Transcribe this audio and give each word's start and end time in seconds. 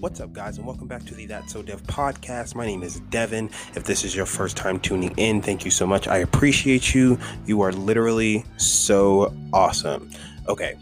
What's 0.00 0.18
up, 0.18 0.32
guys, 0.32 0.56
and 0.56 0.66
welcome 0.66 0.88
back 0.88 1.04
to 1.04 1.14
the 1.14 1.26
That's 1.26 1.52
So 1.52 1.60
Dev 1.60 1.82
podcast. 1.82 2.54
My 2.54 2.64
name 2.64 2.82
is 2.82 3.00
Devin. 3.10 3.50
If 3.74 3.84
this 3.84 4.02
is 4.02 4.16
your 4.16 4.24
first 4.24 4.56
time 4.56 4.80
tuning 4.80 5.12
in, 5.18 5.42
thank 5.42 5.62
you 5.62 5.70
so 5.70 5.86
much. 5.86 6.08
I 6.08 6.16
appreciate 6.16 6.94
you. 6.94 7.18
You 7.44 7.60
are 7.60 7.70
literally 7.70 8.42
so 8.56 9.36
awesome. 9.52 10.10
Okay, 10.48 10.76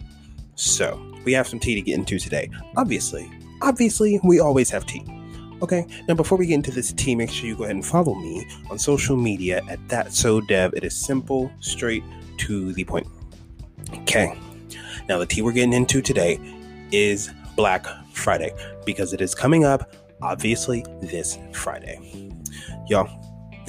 so 0.55 1.05
we 1.25 1.33
have 1.33 1.49
some 1.49 1.59
tea 1.59 1.75
to 1.75 1.83
get 1.83 1.99
into 1.99 2.21
today. 2.21 2.49
Obviously, 2.77 3.29
obviously, 3.61 4.21
we 4.23 4.39
always 4.39 4.71
have 4.71 4.87
tea. 4.87 5.05
Okay, 5.63 5.85
now 6.07 6.15
before 6.15 6.39
we 6.39 6.47
get 6.47 6.55
into 6.55 6.71
this 6.71 6.93
tea, 6.93 7.17
make 7.17 7.31
sure 7.31 7.49
you 7.49 7.57
go 7.57 7.65
ahead 7.65 7.75
and 7.75 7.85
follow 7.85 8.15
me 8.15 8.49
on 8.71 8.79
social 8.79 9.17
media 9.17 9.63
at 9.69 9.81
That 9.89 10.13
So 10.13 10.41
Dev. 10.43 10.75
It 10.75 10.85
is 10.85 10.95
simple, 10.97 11.51
straight 11.59 12.05
to 12.37 12.73
the 12.73 12.85
point. 12.85 13.09
Okay, 13.95 14.39
now 15.09 15.19
the 15.19 15.27
tea 15.27 15.43
we're 15.43 15.51
getting 15.51 15.73
into 15.73 16.01
today 16.03 16.39
is 16.93 17.33
Black 17.57 17.85
Friday 18.13 18.55
because 18.89 19.13
it 19.13 19.21
is 19.21 19.35
coming 19.35 19.67
up, 19.67 19.95
obviously, 20.23 20.83
this 21.03 21.39
Friday. 21.53 22.33
Y'all, 22.87 23.07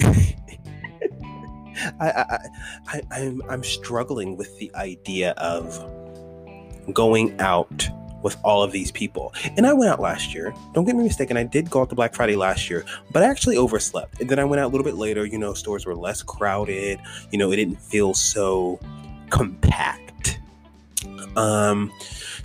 I, 2.00 2.00
I, 2.00 2.38
I, 2.88 3.02
I'm, 3.12 3.42
I'm 3.50 3.62
struggling 3.62 4.38
with 4.38 4.58
the 4.58 4.74
idea 4.74 5.32
of 5.32 5.78
going 6.94 7.38
out 7.38 7.86
with 8.22 8.38
all 8.44 8.62
of 8.62 8.72
these 8.72 8.90
people. 8.90 9.34
And 9.58 9.66
I 9.66 9.74
went 9.74 9.90
out 9.90 10.00
last 10.00 10.32
year. 10.32 10.54
Don't 10.72 10.86
get 10.86 10.96
me 10.96 11.04
mistaken, 11.04 11.36
I 11.36 11.44
did 11.44 11.68
go 11.68 11.82
out 11.82 11.90
to 11.90 11.94
Black 11.94 12.14
Friday 12.14 12.34
last 12.34 12.70
year, 12.70 12.86
but 13.12 13.22
I 13.22 13.26
actually 13.26 13.58
overslept. 13.58 14.22
And 14.22 14.30
then 14.30 14.38
I 14.38 14.44
went 14.44 14.60
out 14.60 14.68
a 14.68 14.72
little 14.72 14.86
bit 14.86 14.94
later, 14.94 15.26
you 15.26 15.36
know, 15.36 15.52
stores 15.52 15.84
were 15.84 15.94
less 15.94 16.22
crowded, 16.22 16.98
you 17.30 17.38
know, 17.38 17.52
it 17.52 17.56
didn't 17.56 17.80
feel 17.82 18.14
so 18.14 18.80
compact. 19.28 20.40
Um 21.36 21.92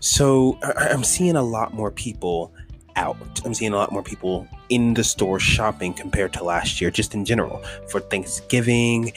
so 0.02 0.60
I- 0.62 0.90
I'm 0.90 1.04
seeing 1.06 1.38
a 1.38 1.42
lot 1.44 1.74
more 1.74 1.90
people 1.90 2.54
out. 2.96 3.18
I'm 3.46 3.54
seeing 3.54 3.74
a 3.74 3.76
lot 3.76 3.92
more 3.92 4.04
people 4.04 4.48
in 4.70 4.94
the 4.96 5.04
store 5.04 5.40
shopping 5.40 5.94
compared 5.94 6.34
to 6.34 6.44
last 6.44 6.82
year, 6.82 6.90
just 6.90 7.14
in 7.14 7.26
general, 7.26 7.64
for 7.88 8.00
Thanksgiving, 8.00 9.14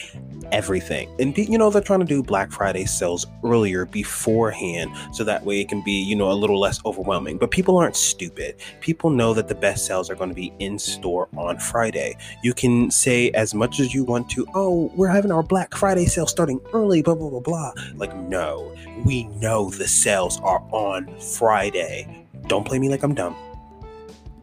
everything. 0.51 1.09
And, 1.19 1.35
you 1.37 1.57
know, 1.57 1.69
they're 1.69 1.81
trying 1.81 2.01
to 2.01 2.05
do 2.05 2.21
Black 2.21 2.51
Friday 2.51 2.85
sales 2.85 3.25
earlier 3.43 3.85
beforehand 3.85 4.91
so 5.13 5.23
that 5.23 5.43
way 5.43 5.61
it 5.61 5.69
can 5.69 5.83
be, 5.83 5.93
you 5.93 6.15
know, 6.15 6.31
a 6.31 6.33
little 6.33 6.59
less 6.59 6.79
overwhelming. 6.85 7.37
But 7.37 7.51
people 7.51 7.77
aren't 7.77 7.95
stupid. 7.95 8.55
People 8.79 9.09
know 9.09 9.33
that 9.33 9.47
the 9.47 9.55
best 9.55 9.85
sales 9.85 10.09
are 10.09 10.15
going 10.15 10.29
to 10.29 10.35
be 10.35 10.53
in 10.59 10.77
store 10.77 11.27
on 11.37 11.57
Friday. 11.57 12.15
You 12.43 12.53
can 12.53 12.91
say 12.91 13.31
as 13.31 13.53
much 13.53 13.79
as 13.79 13.93
you 13.93 14.03
want 14.03 14.29
to, 14.31 14.45
oh, 14.53 14.91
we're 14.95 15.07
having 15.07 15.31
our 15.31 15.43
Black 15.43 15.75
Friday 15.75 16.05
sale 16.05 16.27
starting 16.27 16.59
early, 16.73 17.01
blah, 17.01 17.15
blah, 17.15 17.29
blah, 17.29 17.39
blah. 17.39 17.73
Like, 17.95 18.15
no, 18.15 18.75
we 19.05 19.23
know 19.39 19.69
the 19.69 19.87
sales 19.87 20.39
are 20.41 20.63
on 20.71 21.07
Friday. 21.19 22.25
Don't 22.47 22.65
play 22.65 22.79
me 22.79 22.89
like 22.89 23.03
I'm 23.03 23.13
dumb. 23.13 23.35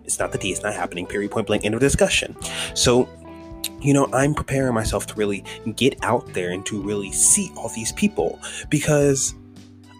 It's 0.06 0.18
not 0.18 0.32
the 0.32 0.38
tea, 0.38 0.52
it's 0.52 0.62
not 0.62 0.74
happening. 0.74 1.06
Period, 1.06 1.30
point 1.30 1.46
blank, 1.46 1.64
end 1.64 1.74
of 1.74 1.80
discussion. 1.80 2.36
So, 2.74 3.08
you 3.80 3.92
know, 3.92 4.08
I'm 4.12 4.34
preparing 4.34 4.74
myself 4.74 5.06
to 5.08 5.14
really 5.14 5.44
get 5.74 6.02
out 6.02 6.32
there 6.32 6.50
and 6.50 6.64
to 6.66 6.80
really 6.80 7.12
see 7.12 7.50
all 7.56 7.68
these 7.68 7.92
people 7.92 8.38
because 8.70 9.34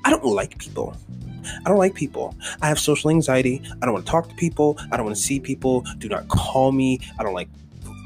I 0.05 0.11
don't 0.11 0.25
like 0.25 0.59
people. 0.59 0.97
I 1.65 1.69
don't 1.69 1.79
like 1.79 1.95
people. 1.95 2.35
I 2.63 2.69
have 2.69 2.79
social 2.79 3.11
anxiety. 3.11 3.63
I 3.83 3.87
don't 3.87 3.93
want 3.93 4.07
to 4.07 4.11
talk 4.11 4.29
to 4.29 4.35
people. 4.35 4.79
I 4.91 4.97
don't 4.97 5.05
want 5.05 5.17
to 5.17 5.23
see 5.23 5.41
people. 5.41 5.85
Do 5.99 6.09
not 6.09 6.29
call 6.29 6.73
me. 6.73 7.01
I 7.19 7.23
don't 7.23 7.35
like. 7.35 7.49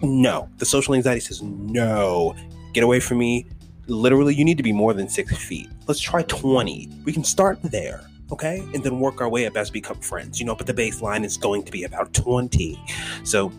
No. 0.03 0.49
The 0.59 0.67
social 0.67 0.95
anxiety 0.95 1.21
says 1.21 1.43
no. 1.43 2.35
Get 2.73 2.85
away 2.85 3.01
from 3.01 3.19
me. 3.19 3.47
Literally, 3.87 4.35
you 4.35 4.45
need 4.45 4.57
to 4.57 4.63
be 4.63 4.73
more 4.73 4.95
than 4.95 5.09
six 5.09 5.37
feet. 5.37 5.69
Let's 5.87 6.01
try 6.01 6.23
20. 6.23 6.91
We 7.05 7.13
can 7.13 7.25
start 7.25 7.59
there 7.63 8.03
okay? 8.33 8.59
And 8.75 8.83
then 8.83 9.01
work 9.01 9.21
our 9.21 9.29
way 9.29 9.47
up 9.47 9.57
as 9.57 9.71
we 9.73 9.81
become 9.81 10.01
friends, 10.01 10.41
you 10.41 10.47
know, 10.47 10.55
but 10.55 10.67
the 10.67 10.75
baseline 10.75 11.25
is 11.25 11.37
going 11.37 11.65
to 11.65 11.73
be 11.73 11.85
about 11.85 12.13
20. 12.15 12.83
So 13.25 13.53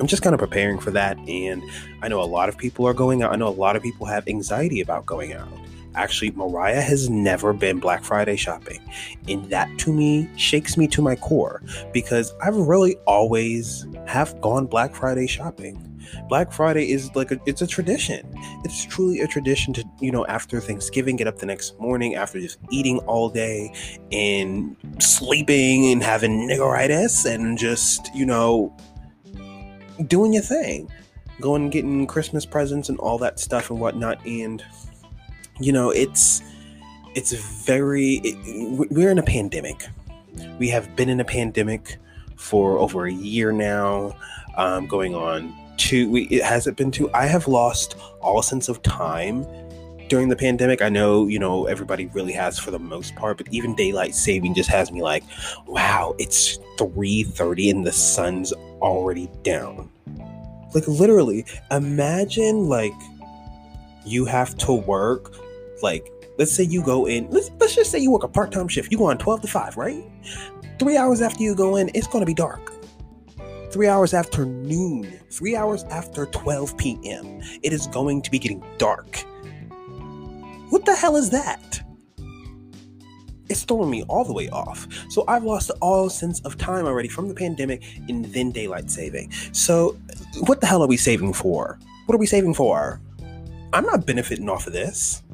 I'm 0.00 0.06
just 0.06 0.22
kind 0.22 0.34
of 0.34 0.40
preparing 0.40 0.78
for 0.78 0.90
that. 0.92 1.16
And 1.28 1.62
I 2.02 2.08
know 2.08 2.20
a 2.20 2.24
lot 2.24 2.48
of 2.48 2.58
people 2.58 2.86
are 2.86 2.94
going 2.94 3.22
out. 3.22 3.32
I 3.32 3.36
know 3.36 3.48
a 3.48 3.50
lot 3.50 3.76
of 3.76 3.82
people 3.82 4.06
have 4.06 4.26
anxiety 4.26 4.80
about 4.80 5.06
going 5.06 5.32
out. 5.32 5.48
Actually, 5.94 6.32
Mariah 6.32 6.80
has 6.80 7.08
never 7.08 7.52
been 7.52 7.78
Black 7.78 8.02
Friday 8.02 8.34
shopping. 8.34 8.80
And 9.28 9.48
that 9.50 9.78
to 9.78 9.92
me 9.92 10.28
shakes 10.36 10.76
me 10.76 10.88
to 10.88 11.00
my 11.00 11.14
core 11.14 11.62
because 11.92 12.34
I've 12.42 12.56
really 12.56 12.96
always 13.06 13.86
have 14.06 14.40
gone 14.40 14.66
Black 14.66 14.94
Friday 14.94 15.28
shopping. 15.28 15.93
Black 16.28 16.52
Friday 16.52 16.90
is 16.90 17.14
like 17.14 17.30
a, 17.30 17.38
it's 17.46 17.62
a 17.62 17.66
tradition. 17.66 18.28
It's 18.64 18.84
truly 18.84 19.20
a 19.20 19.26
tradition 19.26 19.72
to 19.74 19.84
you 20.00 20.10
know 20.10 20.26
after 20.26 20.60
Thanksgiving 20.60 21.16
get 21.16 21.26
up 21.26 21.38
the 21.38 21.46
next 21.46 21.78
morning 21.78 22.14
after 22.14 22.40
just 22.40 22.58
eating 22.70 22.98
all 23.00 23.28
day 23.28 23.72
and 24.12 24.76
sleeping 24.98 25.92
and 25.92 26.02
having 26.02 26.48
niggeritis 26.48 27.24
and 27.30 27.58
just 27.58 28.14
you 28.14 28.26
know 28.26 28.74
doing 30.06 30.32
your 30.32 30.42
thing, 30.42 30.90
going 31.40 31.64
and 31.64 31.72
getting 31.72 32.06
Christmas 32.06 32.44
presents 32.44 32.88
and 32.88 32.98
all 32.98 33.18
that 33.18 33.38
stuff 33.38 33.70
and 33.70 33.80
whatnot. 33.80 34.24
And 34.26 34.64
you 35.60 35.72
know 35.72 35.90
it's 35.90 36.42
it's 37.14 37.32
very 37.64 38.20
it, 38.24 38.88
we're 38.90 39.10
in 39.10 39.18
a 39.18 39.22
pandemic. 39.22 39.86
We 40.58 40.68
have 40.68 40.96
been 40.96 41.08
in 41.08 41.20
a 41.20 41.24
pandemic 41.24 41.98
for 42.36 42.78
over 42.78 43.06
a 43.06 43.12
year 43.12 43.52
now, 43.52 44.16
um, 44.56 44.86
going 44.86 45.14
on 45.14 45.54
two 45.76 46.10
we 46.10 46.22
it 46.24 46.42
hasn't 46.42 46.76
been 46.76 46.90
two 46.90 47.10
i 47.12 47.26
have 47.26 47.48
lost 47.48 47.96
all 48.20 48.42
sense 48.42 48.68
of 48.68 48.80
time 48.82 49.44
during 50.08 50.28
the 50.28 50.36
pandemic. 50.36 50.82
I 50.82 50.88
know 50.88 51.26
you 51.26 51.38
know 51.38 51.66
everybody 51.66 52.06
really 52.06 52.32
has 52.32 52.58
for 52.58 52.70
the 52.70 52.78
most 52.78 53.14
part 53.16 53.38
but 53.38 53.48
even 53.50 53.74
daylight 53.74 54.14
saving 54.14 54.54
just 54.54 54.70
has 54.70 54.90
me 54.92 55.02
like 55.02 55.24
wow 55.66 56.14
it's 56.18 56.58
3.30 56.78 57.70
and 57.70 57.86
the 57.86 57.92
sun's 57.92 58.52
already 58.80 59.28
down. 59.42 59.90
Like 60.74 60.86
literally 60.88 61.46
imagine 61.70 62.68
like 62.68 62.94
you 64.04 64.24
have 64.24 64.56
to 64.58 64.72
work 64.72 65.34
like 65.82 66.10
let's 66.38 66.52
say 66.52 66.64
you 66.64 66.82
go 66.82 67.06
in 67.06 67.30
let's, 67.30 67.50
let's 67.58 67.74
just 67.74 67.90
say 67.90 67.98
you 67.98 68.10
work 68.10 68.24
a 68.24 68.28
part-time 68.28 68.68
shift. 68.68 68.90
You 68.92 68.98
go 68.98 69.06
on 69.06 69.18
12 69.18 69.42
to 69.42 69.48
5 69.48 69.76
right? 69.76 70.04
Three 70.78 70.96
hours 70.96 71.22
after 71.22 71.42
you 71.42 71.54
go 71.54 71.76
in 71.76 71.90
it's 71.94 72.06
going 72.06 72.20
to 72.20 72.26
be 72.26 72.34
dark 72.34 72.73
three 73.74 73.88
hours 73.88 74.14
after 74.14 74.46
noon, 74.46 75.18
three 75.30 75.56
hours 75.56 75.82
after 75.90 76.26
12 76.26 76.76
p.m., 76.76 77.40
it 77.64 77.72
is 77.72 77.88
going 77.88 78.22
to 78.22 78.30
be 78.30 78.38
getting 78.38 78.62
dark. 78.78 79.16
What 80.70 80.84
the 80.84 80.94
hell 80.94 81.16
is 81.16 81.30
that? 81.30 81.82
It's 83.48 83.64
throwing 83.64 83.90
me 83.90 84.04
all 84.04 84.24
the 84.24 84.32
way 84.32 84.48
off. 84.50 84.86
So 85.10 85.24
I've 85.26 85.42
lost 85.42 85.72
all 85.82 86.08
sense 86.08 86.38
of 86.42 86.56
time 86.56 86.86
already 86.86 87.08
from 87.08 87.26
the 87.26 87.34
pandemic 87.34 87.82
and 88.08 88.26
then 88.26 88.52
daylight 88.52 88.92
saving. 88.92 89.32
So 89.50 89.98
what 90.46 90.60
the 90.60 90.68
hell 90.68 90.84
are 90.84 90.86
we 90.86 90.96
saving 90.96 91.32
for? 91.32 91.76
What 92.06 92.14
are 92.14 92.18
we 92.18 92.26
saving 92.26 92.54
for? 92.54 93.00
I'm 93.72 93.84
not 93.86 94.06
benefiting 94.06 94.48
off 94.48 94.68
of 94.68 94.72
this. 94.72 95.24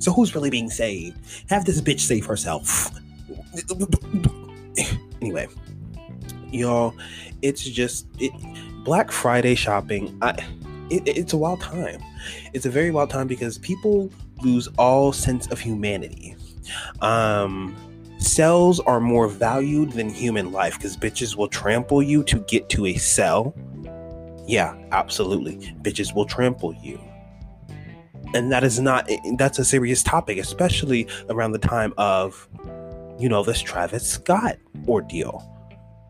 So 0.00 0.12
who's 0.12 0.34
really 0.34 0.50
being 0.50 0.68
saved? 0.68 1.18
Have 1.48 1.64
this 1.64 1.80
bitch 1.80 2.00
save 2.00 2.26
herself. 2.26 2.90
Anyway, 5.22 5.48
y'all, 6.50 6.94
it's 7.42 7.64
just 7.64 8.06
it, 8.18 8.32
Black 8.84 9.10
Friday 9.10 9.54
shopping. 9.54 10.16
I, 10.22 10.30
it, 10.90 11.06
it's 11.06 11.32
a 11.32 11.36
wild 11.36 11.60
time. 11.60 12.02
It's 12.52 12.66
a 12.66 12.70
very 12.70 12.90
wild 12.90 13.10
time 13.10 13.26
because 13.26 13.58
people 13.58 14.10
lose 14.42 14.68
all 14.78 15.12
sense 15.12 15.46
of 15.48 15.58
humanity. 15.58 16.36
Um, 17.00 17.76
cells 18.18 18.80
are 18.80 19.00
more 19.00 19.28
valued 19.28 19.92
than 19.92 20.08
human 20.08 20.52
life 20.52 20.76
because 20.76 20.96
bitches 20.96 21.36
will 21.36 21.48
trample 21.48 22.02
you 22.02 22.22
to 22.24 22.38
get 22.40 22.68
to 22.70 22.86
a 22.86 22.94
cell. 22.94 23.54
Yeah, 24.46 24.76
absolutely. 24.92 25.56
Bitches 25.82 26.14
will 26.14 26.26
trample 26.26 26.74
you. 26.74 27.00
And 28.34 28.52
that 28.52 28.64
is 28.64 28.80
not, 28.80 29.08
that's 29.36 29.58
a 29.58 29.64
serious 29.64 30.02
topic, 30.02 30.38
especially 30.38 31.08
around 31.30 31.52
the 31.52 31.58
time 31.58 31.94
of, 31.96 32.48
you 33.18 33.28
know, 33.28 33.42
this 33.42 33.60
Travis 33.60 34.08
Scott 34.08 34.58
ordeal 34.88 35.55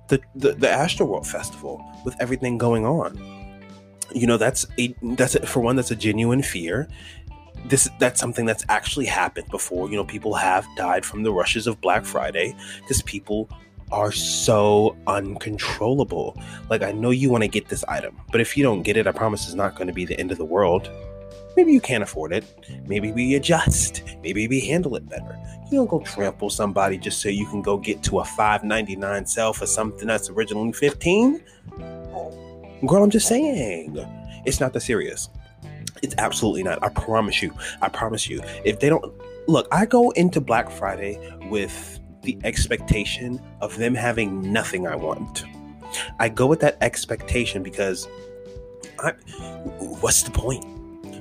the, 0.09 0.21
the 0.35 0.53
the 0.53 0.67
Astroworld 0.67 1.27
Festival 1.27 1.85
with 2.05 2.15
everything 2.21 2.59
going 2.59 2.85
on. 2.85 3.17
You 4.15 4.27
know, 4.27 4.37
that's 4.37 4.67
a 4.79 4.95
that's 5.03 5.35
a, 5.35 5.47
for 5.47 5.61
one 5.61 5.77
that's 5.77 5.91
a 5.91 5.97
genuine 5.97 6.43
fear. 6.43 6.89
This 7.67 7.89
that's 7.99 8.21
something 8.21 8.47
that's 8.47 8.65
actually 8.69 9.07
happened 9.07 9.49
before. 9.51 9.91
You 9.91 9.97
know, 9.97 10.05
people 10.05 10.35
have 10.35 10.67
died 10.77 11.05
from 11.05 11.23
the 11.23 11.33
rushes 11.33 11.67
of 11.67 11.81
Black 11.81 12.05
Friday 12.05 12.55
because 12.81 13.03
people 13.03 13.51
are 13.93 14.13
so 14.13 14.97
uncontrollable. 15.07 16.41
Like 16.71 16.83
I 16.83 16.93
know 16.93 17.11
you 17.11 17.31
want 17.31 17.43
to 17.43 17.49
get 17.49 17.69
this 17.69 17.85
item, 17.85 18.21
but 18.33 18.41
if 18.41 18.57
you 18.57 18.63
don't 18.63 18.83
get 18.83 18.97
it, 18.97 19.07
I 19.07 19.13
promise 19.13 19.47
it's 19.47 19.55
not 19.55 19.75
going 19.75 19.89
to 19.89 19.93
be 19.93 20.05
the 20.05 20.19
end 20.19 20.33
of 20.33 20.39
the 20.39 20.45
world. 20.45 20.91
Maybe 21.57 21.73
you 21.73 21.81
can't 21.81 22.03
afford 22.03 22.33
it. 22.33 22.45
Maybe 22.87 23.13
we 23.13 23.35
adjust. 23.35 24.03
Maybe 24.23 24.47
we 24.47 24.61
handle 24.61 24.95
it 24.97 25.09
better. 25.09 25.39
You 25.71 25.79
don't 25.79 25.89
go 25.89 26.01
trample 26.01 26.51
somebody 26.51 26.99
just 26.99 27.21
so 27.21 27.29
you 27.29 27.47
can 27.47 27.63
go 27.63 27.79
get 27.79 28.03
to 28.05 28.21
a 28.21 28.23
5.99 28.23 29.27
sale 29.27 29.53
for 29.53 29.67
something 29.67 30.07
that's 30.07 30.29
originally 30.29 30.73
15. 30.73 31.43
Girl, 32.87 33.03
I'm 33.03 33.11
just 33.11 33.27
saying. 33.27 33.97
It's 34.45 34.61
not 34.61 34.75
that 34.75 34.81
serious. 34.81 35.31
It's 36.03 36.15
absolutely 36.19 36.63
not. 36.63 36.83
I 36.85 36.91
promise 36.91 37.43
you. 37.43 37.55
I 37.81 37.89
promise 37.89 38.29
you. 38.29 38.43
If 38.65 38.81
they 38.81 38.91
don't 38.91 39.13
look, 39.49 39.67
I 39.73 39.87
go 39.87 40.11
into 40.11 40.41
Black 40.41 40.71
Friday 40.71 41.19
with 41.49 41.99
the 42.23 42.39
expectation 42.45 43.41
of 43.61 43.77
them 43.79 43.95
having 43.95 44.53
nothing 44.53 44.87
I 44.87 44.95
want. 44.95 45.45
I 46.19 46.29
go 46.29 46.47
with 46.47 46.61
that 46.61 46.77
expectation 46.83 47.63
because 47.63 48.07
I, 48.99 49.13
what's 50.01 50.23
the 50.23 50.31
point? 50.31 50.65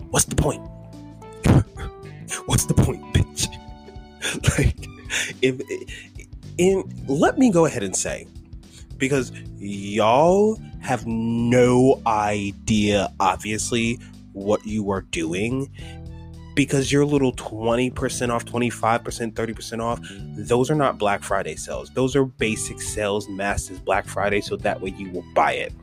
What's 0.09 0.25
the 0.25 0.35
point? 0.35 0.61
what's 2.45 2.65
the 2.65 2.73
point, 2.73 3.01
bitch? 3.13 3.47
like, 4.57 4.87
if, 5.41 5.61
in, 6.57 7.05
let 7.07 7.37
me 7.37 7.51
go 7.51 7.65
ahead 7.65 7.83
and 7.83 7.95
say, 7.95 8.27
because 8.97 9.31
y'all 9.57 10.57
have 10.81 11.05
no 11.05 12.01
idea, 12.07 13.11
obviously, 13.19 13.99
what 14.33 14.65
you 14.65 14.89
are 14.91 15.01
doing 15.01 15.69
because 16.55 16.91
your 16.91 17.05
little 17.05 17.33
20% 17.33 18.29
off, 18.29 18.45
25%, 18.45 19.33
30% 19.33 19.83
off, 19.83 19.99
those 20.37 20.71
are 20.71 20.75
not 20.75 20.97
Black 20.97 21.21
Friday 21.21 21.55
sales. 21.55 21.89
Those 21.91 22.15
are 22.15 22.25
basic 22.25 22.81
sales 22.81 23.27
masked 23.29 23.71
as 23.71 23.79
Black 23.79 24.07
Friday, 24.07 24.41
so 24.41 24.55
that 24.57 24.81
way 24.81 24.93
you 24.97 25.11
will 25.11 25.25
buy 25.35 25.51
it. 25.53 25.73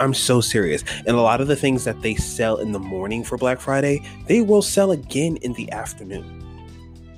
I'm 0.00 0.14
so 0.14 0.40
serious. 0.40 0.84
And 1.06 1.16
a 1.16 1.20
lot 1.20 1.40
of 1.40 1.48
the 1.48 1.56
things 1.56 1.84
that 1.84 2.02
they 2.02 2.14
sell 2.14 2.58
in 2.58 2.72
the 2.72 2.78
morning 2.78 3.24
for 3.24 3.36
Black 3.36 3.60
Friday, 3.60 4.02
they 4.26 4.40
will 4.40 4.62
sell 4.62 4.92
again 4.92 5.36
in 5.38 5.52
the 5.54 5.70
afternoon 5.72 6.38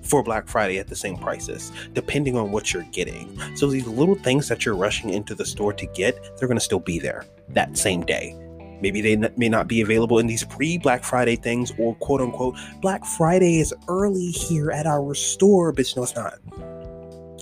for 0.03 0.23
Black 0.23 0.49
Friday 0.49 0.79
at 0.79 0.88
the 0.88 0.97
same 0.97 1.17
prices, 1.17 1.71
depending 1.93 2.37
on 2.37 2.50
what 2.50 2.73
you're 2.73 2.87
getting. 2.91 3.38
So 3.56 3.69
these 3.69 3.87
little 3.87 4.17
things 4.17 4.49
that 4.49 4.65
you're 4.65 4.75
rushing 4.75 5.11
into 5.11 5.35
the 5.35 5.44
store 5.44 5.73
to 5.73 5.87
get, 5.87 6.21
they're 6.37 6.49
going 6.49 6.59
to 6.59 6.65
still 6.65 6.81
be 6.81 6.99
there 6.99 7.25
that 7.50 7.79
same 7.79 8.05
day. 8.05 8.37
Maybe 8.81 9.00
they 9.00 9.17
may 9.37 9.49
not 9.49 9.69
be 9.69 9.82
available 9.82 10.19
in 10.19 10.27
these 10.27 10.43
pre 10.43 10.79
Black 10.79 11.05
Friday 11.05 11.37
things 11.37 11.73
or 11.79 11.94
quote 11.97 12.21
unquote 12.21 12.56
Black 12.81 13.05
Friday 13.05 13.61
is 13.61 13.75
early 13.88 14.31
here 14.31 14.71
at 14.71 14.87
our 14.87 15.15
store, 15.15 15.73
bitch. 15.73 15.97
No, 15.97 16.03
it's 16.03 16.17
not. 16.17 16.38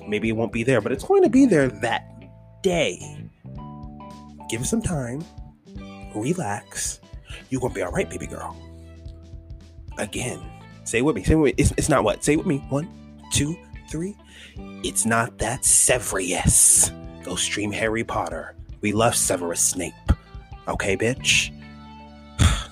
Maybe 0.09 0.29
it 0.29 0.33
won't 0.33 0.53
be 0.53 0.65
there, 0.65 0.81
but 0.81 0.91
it's 0.91 1.05
going 1.05 1.23
to 1.23 1.29
be 1.29 1.47
there 1.47 1.69
that 1.69 2.11
day. 2.63 3.28
Give 4.49 4.63
it 4.63 4.67
some 4.67 4.83
time, 4.83 5.25
relax. 6.15 7.01
You're 7.51 7.61
to 7.61 7.69
be 7.69 7.83
all 7.83 7.93
right, 7.93 8.09
baby 8.09 8.27
girl. 8.27 8.57
Again, 9.99 10.41
say 10.85 11.03
with 11.03 11.17
me. 11.17 11.25
Say 11.25 11.35
with 11.35 11.57
me. 11.57 11.63
It's, 11.63 11.73
it's 11.77 11.89
not 11.89 12.05
what? 12.05 12.25
Say 12.25 12.37
with 12.37 12.47
me. 12.47 12.59
One, 12.69 12.89
two, 13.33 13.57
three. 13.91 14.17
It's 14.83 15.05
not 15.05 15.39
that 15.39 15.65
Severus. 15.65 16.91
Go 17.25 17.37
stream 17.37 17.73
Harry 17.73 18.05
Potter. 18.05 18.57
We 18.81 18.93
love 18.93 19.15
Severus 19.15 19.61
Snape. 19.61 19.95
Okay, 20.67 20.97
bitch. 20.97 21.55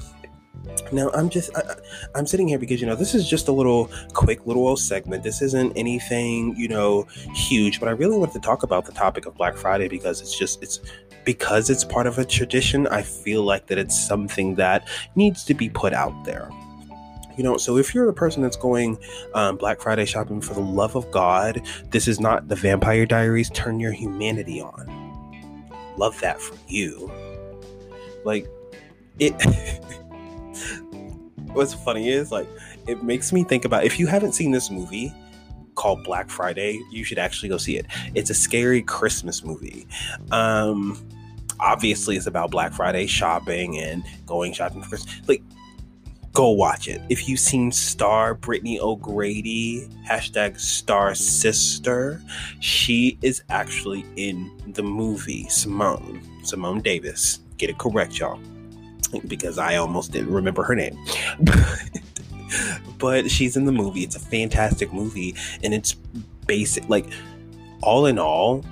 Now 0.92 1.10
I'm 1.14 1.30
just 1.30 1.50
I, 1.56 2.18
am 2.18 2.26
sitting 2.26 2.46
here 2.46 2.60
because 2.60 2.80
you 2.80 2.86
know 2.86 2.94
this 2.94 3.12
is 3.12 3.28
just 3.28 3.48
a 3.48 3.52
little 3.52 3.90
quick 4.12 4.46
little 4.46 4.76
segment. 4.76 5.24
This 5.24 5.42
isn't 5.42 5.76
anything 5.76 6.54
you 6.56 6.68
know 6.68 7.08
huge, 7.34 7.80
but 7.80 7.88
I 7.88 7.92
really 7.92 8.16
wanted 8.16 8.34
to 8.34 8.40
talk 8.40 8.62
about 8.62 8.84
the 8.84 8.92
topic 8.92 9.26
of 9.26 9.34
Black 9.34 9.56
Friday 9.56 9.88
because 9.88 10.20
it's 10.20 10.38
just 10.38 10.62
it's 10.62 10.80
because 11.26 11.68
it's 11.68 11.84
part 11.84 12.06
of 12.06 12.18
a 12.18 12.24
tradition. 12.24 12.86
I 12.86 13.02
feel 13.02 13.42
like 13.42 13.66
that 13.66 13.76
it's 13.76 13.98
something 13.98 14.54
that 14.54 14.88
needs 15.16 15.44
to 15.44 15.52
be 15.52 15.68
put 15.68 15.92
out 15.92 16.24
there. 16.24 16.48
You 17.36 17.44
know, 17.44 17.58
so 17.58 17.76
if 17.76 17.94
you're 17.94 18.08
a 18.08 18.14
person 18.14 18.40
that's 18.40 18.56
going 18.56 18.96
um, 19.34 19.58
Black 19.58 19.80
Friday 19.82 20.06
shopping 20.06 20.40
for 20.40 20.54
the 20.54 20.60
love 20.60 20.96
of 20.96 21.10
God, 21.10 21.60
this 21.90 22.08
is 22.08 22.18
not 22.18 22.48
the 22.48 22.56
Vampire 22.56 23.04
Diaries. 23.04 23.50
Turn 23.50 23.78
your 23.78 23.92
humanity 23.92 24.62
on. 24.62 25.66
Love 25.98 26.18
that 26.20 26.40
for 26.40 26.56
you. 26.66 27.12
Like 28.24 28.46
it 29.18 29.32
what's 31.52 31.74
funny 31.74 32.08
is 32.08 32.30
like 32.30 32.48
it 32.86 33.02
makes 33.02 33.32
me 33.32 33.44
think 33.44 33.64
about 33.64 33.84
if 33.84 33.98
you 33.98 34.06
haven't 34.06 34.32
seen 34.32 34.50
this 34.50 34.70
movie 34.70 35.12
called 35.74 36.02
Black 36.04 36.30
Friday, 36.30 36.80
you 36.90 37.04
should 37.04 37.18
actually 37.18 37.48
go 37.48 37.58
see 37.58 37.76
it. 37.76 37.86
It's 38.14 38.30
a 38.30 38.34
scary 38.34 38.82
Christmas 38.82 39.44
movie. 39.44 39.86
Um 40.32 41.06
obviously 41.60 42.16
it's 42.16 42.26
about 42.26 42.50
Black 42.50 42.72
Friday 42.72 43.06
shopping 43.06 43.78
and 43.78 44.04
going 44.26 44.52
shopping 44.52 44.82
for 44.82 44.88
Christmas. 44.90 45.20
Like 45.28 45.42
go 46.32 46.50
watch 46.50 46.86
it. 46.86 47.00
If 47.08 47.28
you've 47.28 47.40
seen 47.40 47.72
Star 47.72 48.34
Brittany 48.34 48.78
O'Grady, 48.78 49.88
hashtag 50.06 50.60
Star 50.60 51.14
Sister, 51.14 52.22
she 52.60 53.18
is 53.22 53.42
actually 53.48 54.04
in 54.16 54.50
the 54.74 54.82
movie 54.82 55.48
Simone, 55.48 56.20
Simone 56.44 56.82
Davis 56.82 57.40
get 57.58 57.70
it 57.70 57.78
correct, 57.78 58.18
y'all, 58.18 58.40
because 59.26 59.58
I 59.58 59.76
almost 59.76 60.12
didn't 60.12 60.32
remember 60.32 60.62
her 60.62 60.74
name. 60.74 60.98
but 62.98 63.30
she's 63.30 63.56
in 63.56 63.64
the 63.64 63.72
movie. 63.72 64.02
It's 64.02 64.16
a 64.16 64.20
fantastic 64.20 64.92
movie, 64.92 65.34
and 65.62 65.74
it's 65.74 65.94
basic. 66.46 66.88
Like, 66.88 67.06
all 67.82 68.06
in 68.06 68.18
all, 68.18 68.64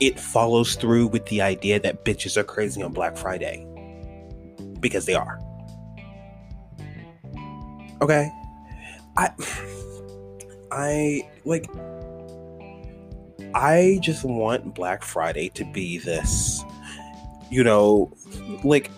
it 0.00 0.18
follows 0.18 0.76
through 0.76 1.08
with 1.08 1.26
the 1.26 1.42
idea 1.42 1.80
that 1.80 2.04
bitches 2.04 2.36
are 2.36 2.44
crazy 2.44 2.82
on 2.82 2.92
Black 2.92 3.16
Friday 3.16 3.66
because 4.80 5.06
they 5.06 5.14
are. 5.14 5.38
Okay, 8.00 8.30
I, 9.16 9.30
I 10.72 11.28
like. 11.44 11.68
I 13.54 13.98
just 14.02 14.24
want 14.24 14.74
Black 14.74 15.02
Friday 15.02 15.48
to 15.50 15.64
be 15.72 15.98
this 15.98 16.62
you 17.50 17.64
know, 17.64 18.12
like 18.64 18.90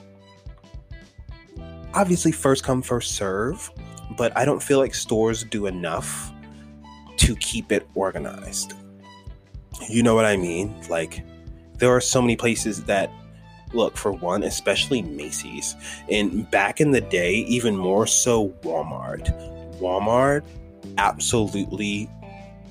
obviously 1.94 2.32
first 2.32 2.64
come 2.64 2.82
first 2.82 3.12
serve, 3.12 3.70
but 4.16 4.36
I 4.36 4.44
don't 4.44 4.62
feel 4.62 4.78
like 4.78 4.94
stores 4.94 5.44
do 5.44 5.66
enough 5.66 6.32
to 7.18 7.36
keep 7.36 7.72
it 7.72 7.88
organized. 7.94 8.74
You 9.88 10.02
know 10.02 10.14
what 10.14 10.24
I 10.24 10.36
mean? 10.36 10.74
Like 10.88 11.24
there 11.78 11.90
are 11.94 12.00
so 12.00 12.20
many 12.20 12.36
places 12.36 12.84
that 12.84 13.10
look 13.72 13.96
for 13.96 14.12
one, 14.12 14.42
especially 14.42 15.02
Macy's, 15.02 15.76
and 16.10 16.50
back 16.50 16.80
in 16.80 16.90
the 16.90 17.00
day, 17.00 17.34
even 17.34 17.76
more 17.76 18.06
so 18.06 18.50
Walmart. 18.62 19.28
Walmart 19.80 20.44
absolutely 20.98 22.08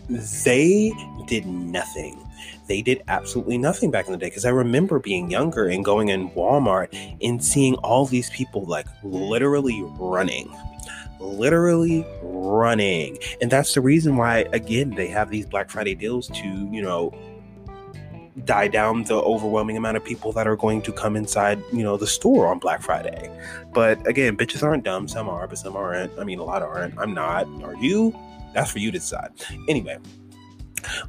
they 0.09 0.91
did 1.27 1.45
nothing 1.45 2.19
they 2.67 2.81
did 2.81 3.03
absolutely 3.07 3.57
nothing 3.57 3.91
back 3.91 4.05
in 4.05 4.11
the 4.11 4.17
day 4.17 4.27
because 4.27 4.45
I 4.45 4.49
remember 4.49 4.99
being 4.99 5.29
younger 5.29 5.67
and 5.67 5.83
going 5.83 6.09
in 6.09 6.29
Walmart 6.31 6.89
and 7.21 7.43
seeing 7.43 7.75
all 7.75 8.05
these 8.05 8.29
people 8.29 8.63
like 8.65 8.85
literally 9.03 9.81
running 9.97 10.55
literally 11.19 12.05
running. 12.21 13.17
And 13.41 13.51
that's 13.51 13.73
the 13.73 13.81
reason 13.81 14.17
why, 14.17 14.39
again, 14.53 14.91
they 14.91 15.07
have 15.07 15.29
these 15.29 15.45
Black 15.45 15.69
Friday 15.69 15.95
deals 15.95 16.27
to, 16.27 16.47
you 16.71 16.81
know, 16.81 17.13
die 18.45 18.67
down 18.67 19.03
the 19.03 19.15
overwhelming 19.15 19.75
amount 19.75 19.97
of 19.97 20.03
people 20.03 20.31
that 20.31 20.47
are 20.47 20.55
going 20.55 20.81
to 20.81 20.91
come 20.91 21.15
inside, 21.15 21.61
you 21.73 21.83
know, 21.83 21.97
the 21.97 22.07
store 22.07 22.47
on 22.47 22.59
Black 22.59 22.81
Friday. 22.81 23.29
But 23.73 24.05
again, 24.07 24.37
bitches 24.37 24.63
aren't 24.63 24.83
dumb. 24.83 25.07
Some 25.07 25.27
are, 25.29 25.47
but 25.47 25.57
some 25.57 25.75
aren't. 25.75 26.17
I 26.17 26.23
mean, 26.23 26.39
a 26.39 26.43
lot 26.43 26.61
aren't. 26.61 26.97
I'm 26.97 27.13
not. 27.13 27.47
Are 27.63 27.75
you? 27.75 28.17
That's 28.53 28.71
for 28.71 28.79
you 28.79 28.91
to 28.91 28.99
decide. 28.99 29.29
Anyway, 29.67 29.97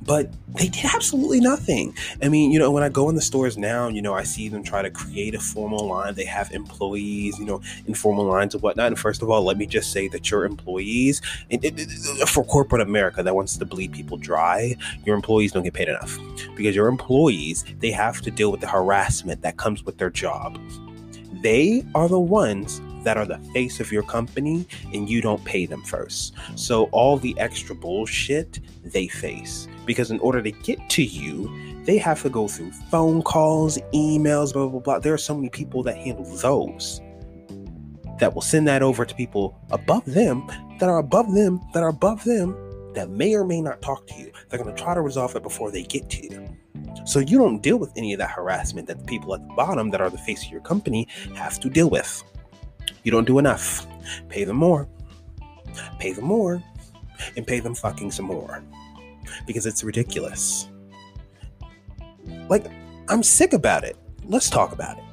but 0.03 0.31
they 0.49 0.69
did 0.69 0.85
absolutely 0.85 1.41
nothing. 1.41 1.95
I 2.23 2.29
mean, 2.29 2.51
you 2.51 2.59
know, 2.59 2.71
when 2.71 2.83
I 2.83 2.89
go 2.89 3.09
in 3.09 3.15
the 3.15 3.23
stores 3.23 3.57
now, 3.57 3.89
you 3.89 4.03
know, 4.03 4.15
I 4.15 4.23
see 4.23 4.49
them 4.49 4.63
try 4.63 4.83
to 4.83 4.91
create 4.91 5.35
a 5.35 5.41
formal 5.41 5.87
line. 5.87 6.15
They 6.15 6.25
have 6.25 6.51
employees, 6.53 7.39
you 7.39 7.45
know, 7.45 7.61
informal 7.87 8.25
lines 8.25 8.55
and 8.55 8.63
whatnot. 8.63 8.89
And 8.89 8.99
first 8.99 9.23
of 9.23 9.31
all, 9.31 9.43
let 9.43 9.57
me 9.57 9.67
just 9.67 9.93
say 9.93 10.09
that 10.09 10.31
your 10.31 10.45
employees, 10.45 11.23
it, 11.49 11.65
it, 11.65 11.75
it, 11.79 12.29
for 12.29 12.45
corporate 12.45 12.83
America 12.83 13.23
that 13.23 13.35
wants 13.35 13.57
to 13.57 13.65
bleed 13.65 13.93
people 13.93 14.17
dry, 14.17 14.77
your 15.05 15.15
employees 15.15 15.53
don't 15.53 15.63
get 15.63 15.75
paid 15.75 15.89
enough 15.89 16.19
because 16.57 16.75
your 16.75 16.89
employees, 16.89 17.65
they 17.79 17.91
have 17.91 18.21
to 18.23 18.31
deal 18.31 18.51
with 18.51 18.61
the 18.61 18.69
harassment 18.69 19.43
that 19.43 19.57
comes 19.57 19.85
with 19.85 19.99
their 19.99 20.11
job. 20.11 20.59
They 21.43 21.85
are 21.95 22.09
the 22.09 22.21
ones 22.21 22.81
that 23.05 23.17
are 23.17 23.27
the 23.27 23.39
face 23.53 23.81
of 23.81 23.91
your 23.91 24.03
company 24.03 24.67
and 24.93 25.09
you 25.09 25.21
don't 25.21 25.45
pay 25.45 25.67
them 25.67 25.83
first. 25.83 26.35
So 26.57 26.85
all 26.87 27.17
the 27.17 27.39
extra 27.39 27.75
bullshit 27.75 28.61
they 28.85 29.09
face 29.09 29.69
because 29.87 30.11
in 30.11 30.21
order 30.21 30.43
to 30.43 30.51
get 30.51 30.89
to 30.91 31.03
you, 31.03 31.51
they 31.85 31.99
have 31.99 32.23
to 32.23 32.31
go 32.31 32.47
through 32.47 32.73
phone 32.91 33.23
calls, 33.23 33.79
emails, 33.95 34.53
blah 34.53 34.69
blah 34.69 34.81
blah. 34.81 34.99
There 34.99 35.15
are 35.15 35.19
so 35.19 35.35
many 35.35 35.49
people 35.49 35.83
that 35.85 35.97
handle 35.97 36.25
those 36.37 37.01
that 38.19 38.35
will 38.35 38.43
send 38.43 38.69
that 38.69 38.83
over 38.83 39.05
to 39.05 39.15
people 39.15 39.59
above 39.71 40.05
them 40.05 40.47
that 40.79 40.89
are 40.89 40.99
above 40.99 41.35
them 41.35 41.61
that 41.73 41.83
are 41.83 41.89
above 41.89 42.23
them 42.25 42.57
that 42.95 43.09
may 43.09 43.35
or 43.35 43.45
may 43.45 43.61
not 43.61 43.81
talk 43.83 44.07
to 44.09 44.15
you. 44.15 44.33
They're 44.49 44.63
going 44.63 44.75
to 44.75 44.83
try 44.83 44.95
to 44.95 45.01
resolve 45.01 45.37
it 45.37 45.43
before 45.43 45.71
they 45.71 45.85
get 45.85 46.11
to 46.11 46.23
you. 46.25 46.49
So 47.05 47.21
you 47.21 47.39
don't 47.39 47.63
deal 47.63 47.79
with 47.79 47.93
any 47.97 48.13
of 48.13 48.19
that 48.19 48.31
harassment 48.31 48.89
that 48.89 48.99
the 48.99 49.05
people 49.05 49.35
at 49.35 49.47
the 49.47 49.55
bottom 49.55 49.91
that 49.91 50.01
are 50.01 50.11
the 50.11 50.19
face 50.19 50.45
of 50.45 50.51
your 50.51 50.61
company 50.61 51.09
have 51.35 51.61
to 51.61 51.71
deal 51.71 51.89
with. 51.89 52.23
You 53.03 53.11
don't 53.11 53.27
do 53.27 53.39
enough. 53.39 53.87
Pay 54.29 54.45
them 54.45 54.57
more. 54.57 54.89
Pay 55.99 56.13
them 56.13 56.25
more. 56.25 56.63
And 57.37 57.47
pay 57.47 57.61
them 57.61 57.75
fucking 57.75 58.11
some 58.11 58.27
more. 58.27 58.63
Because 59.47 59.67
it's 59.67 59.85
ridiculous. 59.85 60.69
Like, 62.49 62.67
I'm 63.09 63.23
sick 63.23 63.53
about 63.53 63.85
it. 63.85 63.97
Let's 64.25 64.51
talk 64.51 64.73
about 64.73 64.99
it. 64.99 65.05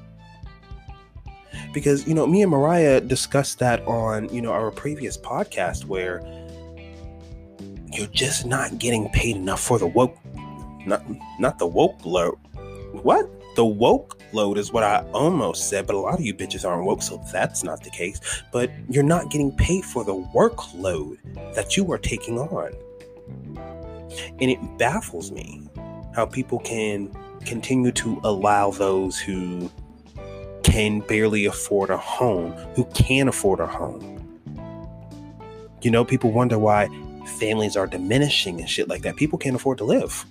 Because, 1.73 2.07
you 2.07 2.13
know, 2.13 2.25
me 2.25 2.41
and 2.41 2.51
Mariah 2.51 3.01
discussed 3.01 3.59
that 3.59 3.85
on, 3.85 4.29
you 4.33 4.41
know, 4.41 4.51
our 4.51 4.71
previous 4.71 5.17
podcast 5.17 5.85
where 5.85 6.21
you're 7.91 8.07
just 8.07 8.45
not 8.45 8.79
getting 8.79 9.09
paid 9.09 9.35
enough 9.35 9.61
for 9.61 9.79
the 9.79 9.87
woke 9.87 10.17
not 10.87 11.03
not 11.39 11.59
the 11.59 11.67
woke 11.67 12.05
load. 12.05 12.35
What? 13.03 13.29
The 13.55 13.65
woke 13.65 14.16
load 14.33 14.57
is 14.57 14.71
what 14.71 14.83
I 14.83 15.05
almost 15.13 15.69
said, 15.69 15.87
but 15.87 15.95
a 15.95 15.99
lot 15.99 16.15
of 16.15 16.21
you 16.21 16.33
bitches 16.33 16.67
aren't 16.67 16.85
woke, 16.85 17.01
so 17.01 17.21
that's 17.31 17.63
not 17.63 17.83
the 17.83 17.89
case. 17.89 18.19
But 18.51 18.71
you're 18.89 19.03
not 19.03 19.31
getting 19.31 19.55
paid 19.55 19.85
for 19.85 20.03
the 20.03 20.15
workload 20.15 21.17
that 21.53 21.77
you 21.77 21.91
are 21.91 21.97
taking 21.97 22.37
on. 22.39 22.71
And 24.39 24.51
it 24.51 24.77
baffles 24.77 25.31
me 25.31 25.67
how 26.15 26.25
people 26.25 26.59
can 26.59 27.11
continue 27.45 27.91
to 27.93 28.19
allow 28.23 28.71
those 28.71 29.19
who 29.19 29.69
can 30.63 30.99
barely 31.01 31.45
afford 31.45 31.89
a 31.89 31.97
home, 31.97 32.51
who 32.75 32.85
can't 32.93 33.29
afford 33.29 33.59
a 33.59 33.67
home. 33.67 34.13
You 35.81 35.91
know, 35.91 36.03
people 36.03 36.31
wonder 36.31 36.57
why 36.57 36.89
families 37.39 37.77
are 37.77 37.87
diminishing 37.87 38.59
and 38.59 38.69
shit 38.69 38.87
like 38.87 39.03
that. 39.03 39.15
People 39.15 39.37
can't 39.37 39.55
afford 39.55 39.77
to 39.77 39.83
live. 39.83 40.25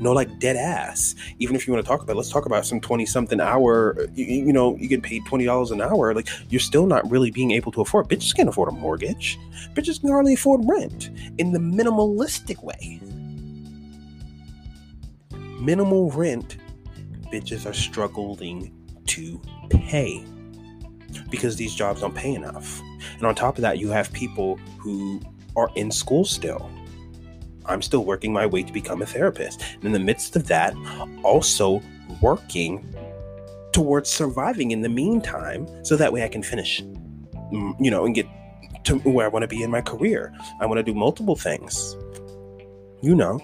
No, 0.00 0.12
like 0.12 0.38
dead 0.38 0.56
ass. 0.56 1.14
Even 1.38 1.54
if 1.54 1.66
you 1.66 1.72
want 1.72 1.84
to 1.84 1.88
talk 1.88 2.02
about, 2.02 2.16
let's 2.16 2.30
talk 2.30 2.46
about 2.46 2.66
some 2.66 2.80
twenty 2.80 3.06
something 3.06 3.40
hour. 3.40 3.96
You, 4.14 4.24
you, 4.24 4.52
know, 4.52 4.76
you 4.76 4.88
get 4.88 5.02
paid 5.02 5.24
twenty 5.26 5.44
dollars 5.44 5.70
an 5.70 5.82
hour. 5.82 6.14
Like 6.14 6.28
you're 6.48 6.60
still 6.60 6.86
not 6.86 7.08
really 7.10 7.30
being 7.30 7.50
able 7.50 7.70
to 7.72 7.82
afford. 7.82 8.08
Bitches 8.08 8.34
can't 8.34 8.48
afford 8.48 8.70
a 8.70 8.72
mortgage. 8.72 9.38
Bitches 9.74 10.00
can 10.00 10.10
hardly 10.10 10.34
afford 10.34 10.62
rent 10.64 11.10
in 11.38 11.52
the 11.52 11.58
minimalistic 11.58 12.62
way. 12.62 13.00
Minimal 15.60 16.10
rent, 16.12 16.56
bitches 17.30 17.68
are 17.68 17.74
struggling 17.74 18.72
to 19.06 19.40
pay 19.68 20.24
because 21.28 21.56
these 21.56 21.74
jobs 21.74 22.00
don't 22.00 22.14
pay 22.14 22.34
enough. 22.34 22.80
And 23.18 23.26
on 23.26 23.34
top 23.34 23.56
of 23.56 23.62
that, 23.62 23.78
you 23.78 23.88
have 23.90 24.10
people 24.12 24.56
who 24.78 25.20
are 25.56 25.70
in 25.74 25.90
school 25.90 26.24
still. 26.24 26.70
I'm 27.70 27.82
still 27.82 28.04
working 28.04 28.32
my 28.32 28.46
way 28.46 28.62
to 28.62 28.72
become 28.72 29.02
a 29.02 29.06
therapist. 29.06 29.62
And 29.74 29.84
in 29.84 29.92
the 29.92 29.98
midst 29.98 30.36
of 30.36 30.46
that, 30.48 30.74
also 31.22 31.80
working 32.20 32.94
towards 33.72 34.10
surviving 34.10 34.72
in 34.72 34.82
the 34.82 34.88
meantime 34.88 35.66
so 35.84 35.96
that 35.96 36.12
way 36.12 36.24
I 36.24 36.28
can 36.28 36.42
finish, 36.42 36.82
mm, 36.82 37.74
you 37.80 37.90
know, 37.90 38.04
and 38.04 38.14
get 38.14 38.26
to 38.84 38.98
where 39.00 39.26
I 39.26 39.28
want 39.28 39.42
to 39.42 39.48
be 39.48 39.62
in 39.62 39.70
my 39.70 39.80
career. 39.80 40.32
I 40.60 40.66
want 40.66 40.78
to 40.78 40.82
do 40.82 40.94
multiple 40.94 41.36
things. 41.36 41.96
You 43.02 43.14
know, 43.14 43.40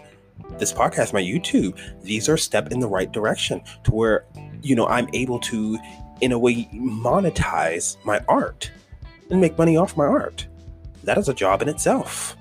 this 0.58 0.72
podcast, 0.72 1.12
my 1.12 1.22
YouTube, 1.22 1.78
these 2.02 2.28
are 2.28 2.36
step 2.36 2.72
in 2.72 2.80
the 2.80 2.88
right 2.88 3.10
direction 3.10 3.62
to 3.84 3.90
where, 3.92 4.24
you 4.62 4.74
know, 4.74 4.86
I'm 4.86 5.08
able 5.12 5.38
to, 5.40 5.78
in 6.20 6.32
a 6.32 6.38
way, 6.38 6.68
monetize 6.74 7.96
my 8.04 8.20
art 8.28 8.70
and 9.30 9.40
make 9.40 9.56
money 9.58 9.76
off 9.76 9.96
my 9.96 10.06
art. 10.06 10.46
That 11.04 11.18
is 11.18 11.28
a 11.28 11.34
job 11.34 11.62
in 11.62 11.68
itself. 11.68 12.36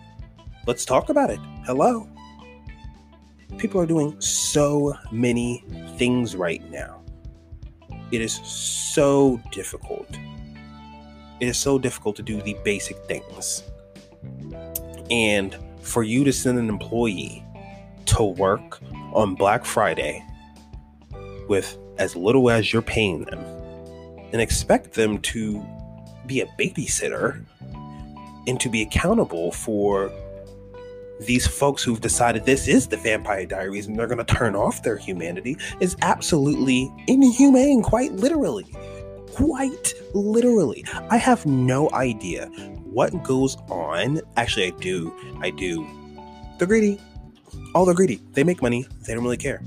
Let's 0.68 0.84
talk 0.84 1.10
about 1.10 1.30
it. 1.30 1.40
Hello. 1.66 2.10
People 3.58 3.80
are 3.80 3.86
doing 3.86 4.20
so 4.20 4.96
many 5.12 5.64
things 5.98 6.36
right 6.36 6.68
now. 6.72 7.04
It 8.12 8.20
is 8.20 8.34
so 8.44 9.40
difficult. 9.52 10.08
It 11.40 11.48
is 11.48 11.58
so 11.58 11.78
difficult 11.78 12.16
to 12.16 12.24
do 12.24 12.42
the 12.42 12.58
basic 12.64 12.98
things. 13.06 13.64
And 15.12 15.56
for 15.82 16.02
you 16.02 16.24
to 16.24 16.34
send 16.34 16.58
an 16.58 16.70
employee 16.70 17.46
to 18.08 18.24
work 18.24 18.80
on 19.14 19.36
Black 19.36 19.66
Friday 19.66 20.26
with 21.48 21.78
as 22.00 22.16
little 22.16 22.50
as 22.50 22.74
you're 22.74 22.82
paying 22.82 23.26
them 23.26 23.40
and 24.34 24.42
expect 24.42 24.94
them 24.94 25.20
to 25.20 25.64
be 26.26 26.42
a 26.42 26.48
babysitter 26.60 27.46
and 28.48 28.60
to 28.60 28.68
be 28.68 28.82
accountable 28.82 29.52
for 29.52 30.12
these 31.20 31.48
folks 31.48 31.84
who've 31.84 32.02
decided 32.02 32.46
this 32.46 32.68
is 32.68 32.88
the 32.88 32.98
Vampire 32.98 33.46
Diaries 33.46 33.88
and 33.88 33.98
they're 33.98 34.08
going 34.08 34.24
to 34.24 34.34
turn 34.34 34.56
off 34.56 34.84
their 34.84 34.98
humanity 34.98 35.58
is 35.80 35.96
absolutely 36.02 36.92
inhumane, 37.08 37.82
quite 37.82 38.12
literally. 38.14 38.66
Quite 39.34 39.94
literally. 40.14 40.86
I 41.10 41.18
have 41.18 41.46
no 41.46 41.90
idea 41.92 42.48
what 42.86 43.24
goes 43.24 43.58
on. 43.70 44.22
Actually, 44.38 44.68
I 44.68 44.70
do. 44.80 45.14
I 45.42 45.50
do. 45.50 45.86
They're 46.58 46.68
greedy. 46.68 47.02
All 47.74 47.86
they're 47.86 47.96
greedy. 47.96 48.22
They 48.32 48.44
make 48.44 48.62
money. 48.62 48.88
They 49.06 49.14
don't 49.14 49.24
really 49.24 49.38
care 49.38 49.62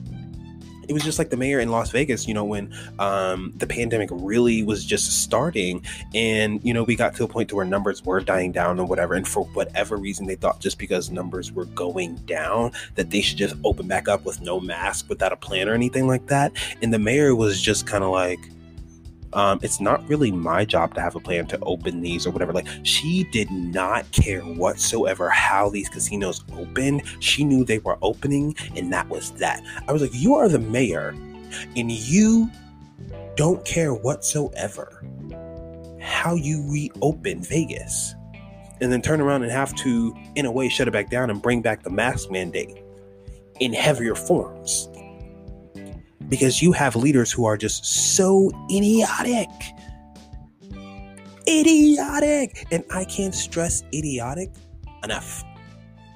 it 0.88 0.92
was 0.92 1.02
just 1.02 1.18
like 1.18 1.30
the 1.30 1.36
mayor 1.36 1.60
in 1.60 1.70
Las 1.70 1.90
Vegas, 1.90 2.26
you 2.26 2.34
know, 2.34 2.44
when 2.44 2.74
um, 2.98 3.52
the 3.56 3.66
pandemic 3.66 4.08
really 4.10 4.62
was 4.62 4.84
just 4.84 5.22
starting, 5.22 5.84
and 6.14 6.64
you 6.64 6.72
know, 6.74 6.82
we 6.82 6.96
got 6.96 7.14
to 7.16 7.24
a 7.24 7.28
point 7.28 7.48
to 7.50 7.56
where 7.56 7.64
numbers 7.64 8.04
were 8.04 8.20
dying 8.20 8.52
down 8.52 8.80
or 8.80 8.86
whatever, 8.86 9.14
and 9.14 9.28
for 9.28 9.44
whatever 9.44 9.96
reason, 9.96 10.26
they 10.26 10.36
thought 10.36 10.60
just 10.60 10.78
because 10.78 11.10
numbers 11.10 11.52
were 11.52 11.66
going 11.66 12.16
down 12.26 12.72
that 12.94 13.10
they 13.10 13.20
should 13.20 13.38
just 13.38 13.54
open 13.64 13.86
back 13.86 14.08
up 14.08 14.24
with 14.24 14.40
no 14.40 14.58
mask, 14.58 15.08
without 15.08 15.32
a 15.32 15.36
plan 15.36 15.68
or 15.68 15.74
anything 15.74 16.06
like 16.06 16.26
that. 16.26 16.52
And 16.82 16.92
the 16.92 16.98
mayor 16.98 17.34
was 17.34 17.60
just 17.60 17.86
kind 17.86 18.02
of 18.02 18.10
like, 18.10 18.40
um, 19.32 19.58
it's 19.62 19.80
not 19.80 20.06
really 20.08 20.32
my 20.32 20.64
job 20.64 20.94
to 20.94 21.00
have 21.00 21.14
a 21.14 21.20
plan 21.20 21.46
to 21.48 21.58
open 21.60 22.00
these 22.00 22.26
or 22.26 22.30
whatever. 22.30 22.52
Like, 22.52 22.68
she 22.82 23.24
did 23.24 23.50
not 23.50 24.10
care 24.12 24.40
whatsoever 24.40 25.28
how 25.30 25.68
these 25.68 25.88
casinos 25.88 26.44
opened. 26.56 27.02
She 27.20 27.44
knew 27.44 27.64
they 27.64 27.78
were 27.78 27.98
opening, 28.02 28.56
and 28.76 28.92
that 28.92 29.08
was 29.08 29.32
that. 29.32 29.62
I 29.86 29.92
was 29.92 30.02
like, 30.02 30.14
You 30.14 30.34
are 30.34 30.48
the 30.48 30.58
mayor, 30.58 31.14
and 31.76 31.90
you 31.90 32.50
don't 33.36 33.64
care 33.64 33.94
whatsoever 33.94 35.04
how 36.00 36.34
you 36.34 36.64
reopen 36.70 37.42
Vegas 37.42 38.14
and 38.80 38.92
then 38.92 39.02
turn 39.02 39.20
around 39.20 39.42
and 39.42 39.50
have 39.50 39.74
to, 39.76 40.16
in 40.36 40.46
a 40.46 40.52
way, 40.52 40.68
shut 40.68 40.88
it 40.88 40.92
back 40.92 41.10
down 41.10 41.30
and 41.30 41.42
bring 41.42 41.62
back 41.62 41.82
the 41.82 41.90
mask 41.90 42.30
mandate 42.30 42.82
in 43.60 43.72
heavier 43.72 44.14
forms 44.14 44.88
because 46.28 46.62
you 46.62 46.72
have 46.72 46.96
leaders 46.96 47.32
who 47.32 47.44
are 47.44 47.56
just 47.56 47.84
so 47.84 48.50
idiotic. 48.70 49.48
Idiotic. 51.48 52.66
And 52.70 52.84
I 52.90 53.04
can't 53.04 53.34
stress 53.34 53.82
idiotic 53.94 54.50
enough. 55.02 55.44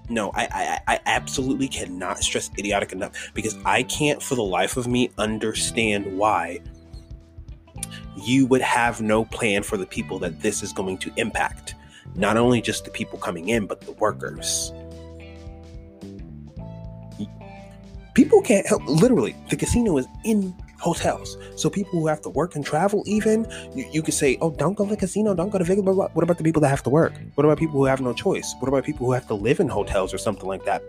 No, 0.08 0.30
I, 0.34 0.48
I, 0.52 0.94
I 0.94 1.00
absolutely 1.06 1.68
cannot 1.68 2.18
stress 2.18 2.50
idiotic 2.58 2.92
enough 2.92 3.30
because 3.34 3.56
I 3.64 3.84
can't 3.84 4.22
for 4.22 4.34
the 4.34 4.42
life 4.42 4.76
of 4.76 4.86
me 4.86 5.10
understand 5.16 6.18
why 6.18 6.60
you 8.16 8.46
would 8.46 8.60
have 8.60 9.00
no 9.00 9.24
plan 9.24 9.62
for 9.62 9.76
the 9.76 9.86
people 9.86 10.18
that 10.18 10.40
this 10.40 10.62
is 10.62 10.72
going 10.72 10.98
to 10.98 11.12
impact. 11.16 11.74
Not 12.14 12.36
only 12.36 12.60
just 12.60 12.84
the 12.84 12.90
people 12.90 13.18
coming 13.18 13.48
in, 13.48 13.66
but 13.66 13.80
the 13.80 13.92
workers. 13.92 14.72
People 18.14 18.42
can't 18.42 18.66
help 18.66 18.82
literally 18.86 19.34
the 19.48 19.56
casino 19.56 19.98
is 19.98 20.06
in 20.24 20.54
hotels. 20.78 21.38
So 21.54 21.70
people 21.70 22.00
who 22.00 22.08
have 22.08 22.20
to 22.22 22.28
work 22.28 22.56
and 22.56 22.66
travel 22.66 23.04
even 23.06 23.46
you, 23.72 23.88
you 23.92 24.02
could 24.02 24.14
say 24.14 24.36
oh 24.40 24.50
don't 24.50 24.74
go 24.74 24.84
to 24.84 24.90
the 24.90 24.96
casino 24.96 25.32
don't 25.32 25.50
go 25.50 25.58
to 25.58 25.64
vegas 25.64 25.84
what 25.84 26.10
about 26.16 26.38
the 26.38 26.44
people 26.44 26.60
that 26.62 26.68
have 26.68 26.82
to 26.82 26.90
work? 26.90 27.12
What 27.36 27.44
about 27.44 27.58
people 27.58 27.76
who 27.76 27.84
have 27.84 28.00
no 28.00 28.12
choice? 28.12 28.54
What 28.58 28.68
about 28.68 28.84
people 28.84 29.06
who 29.06 29.12
have 29.12 29.26
to 29.28 29.34
live 29.34 29.60
in 29.60 29.68
hotels 29.68 30.12
or 30.12 30.18
something 30.18 30.46
like 30.46 30.64
that? 30.64 30.82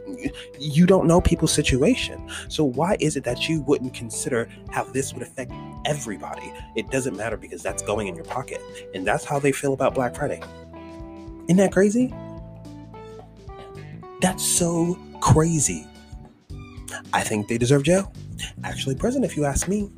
You 0.59 0.85
don't 0.85 1.05
know 1.05 1.21
people's 1.21 1.53
situation. 1.53 2.27
So 2.49 2.63
why 2.63 2.97
is 2.99 3.15
it 3.15 3.23
that 3.25 3.47
you 3.47 3.61
wouldn't 3.61 3.93
consider 3.93 4.49
how 4.71 4.85
this 4.85 5.13
would 5.13 5.21
affect 5.21 5.51
everybody? 5.85 6.51
It 6.75 6.89
doesn't 6.89 7.15
matter 7.15 7.37
because 7.37 7.61
that's 7.61 7.83
going 7.83 8.07
in 8.07 8.15
your 8.15 8.25
pocket 8.25 8.61
and 8.95 9.05
that's 9.05 9.23
how 9.23 9.37
they 9.37 9.51
feel 9.51 9.73
about 9.73 9.93
black 9.93 10.15
friday. 10.15 10.41
Isn't 11.47 11.57
that 11.57 11.71
crazy? 11.71 12.13
That's 14.21 14.43
so 14.43 14.97
crazy 15.19 15.87
I 17.13 17.21
think 17.21 17.47
they 17.47 17.57
deserve 17.57 17.83
jail. 17.83 18.11
Actually, 18.63 18.95
prison, 18.95 19.23
if 19.23 19.37
you 19.37 19.45
ask 19.45 19.67
me. 19.67 19.89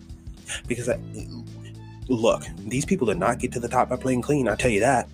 Because, 0.68 0.90
I, 0.90 1.00
look, 2.08 2.44
these 2.60 2.86
people 2.86 3.08
did 3.08 3.18
not 3.18 3.40
get 3.40 3.52
to 3.54 3.60
the 3.60 3.68
top 3.68 3.90
by 3.90 3.96
playing 3.96 4.22
clean, 4.22 4.48
I'll 4.48 4.58
tell 4.58 4.70
you 4.70 4.82
that. 4.82 5.10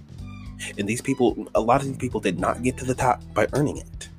And 0.77 0.87
these 0.87 1.01
people, 1.01 1.47
a 1.55 1.61
lot 1.61 1.81
of 1.81 1.87
these 1.87 1.97
people 1.97 2.19
did 2.19 2.39
not 2.39 2.61
get 2.63 2.77
to 2.77 2.85
the 2.85 2.95
top 2.95 3.21
by 3.33 3.47
earning 3.53 3.77
it. 3.77 4.09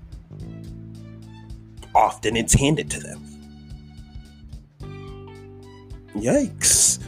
Often 1.94 2.36
it's 2.36 2.54
handed 2.54 2.90
to 2.90 3.00
them. 3.00 3.32
Yikes. 6.14 6.98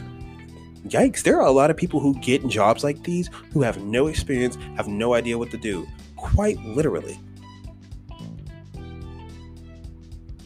Yikes. 0.87 1.23
There 1.23 1.39
are 1.39 1.47
a 1.47 1.51
lot 1.51 1.69
of 1.69 1.77
people 1.77 1.99
who 1.99 2.13
get 2.19 2.47
jobs 2.47 2.83
like 2.83 3.01
these 3.03 3.29
who 3.51 3.61
have 3.61 3.83
no 3.83 4.07
experience, 4.07 4.57
have 4.77 4.87
no 4.87 5.13
idea 5.13 5.37
what 5.37 5.51
to 5.51 5.57
do. 5.57 5.87
Quite 6.15 6.59
literally. 6.63 7.19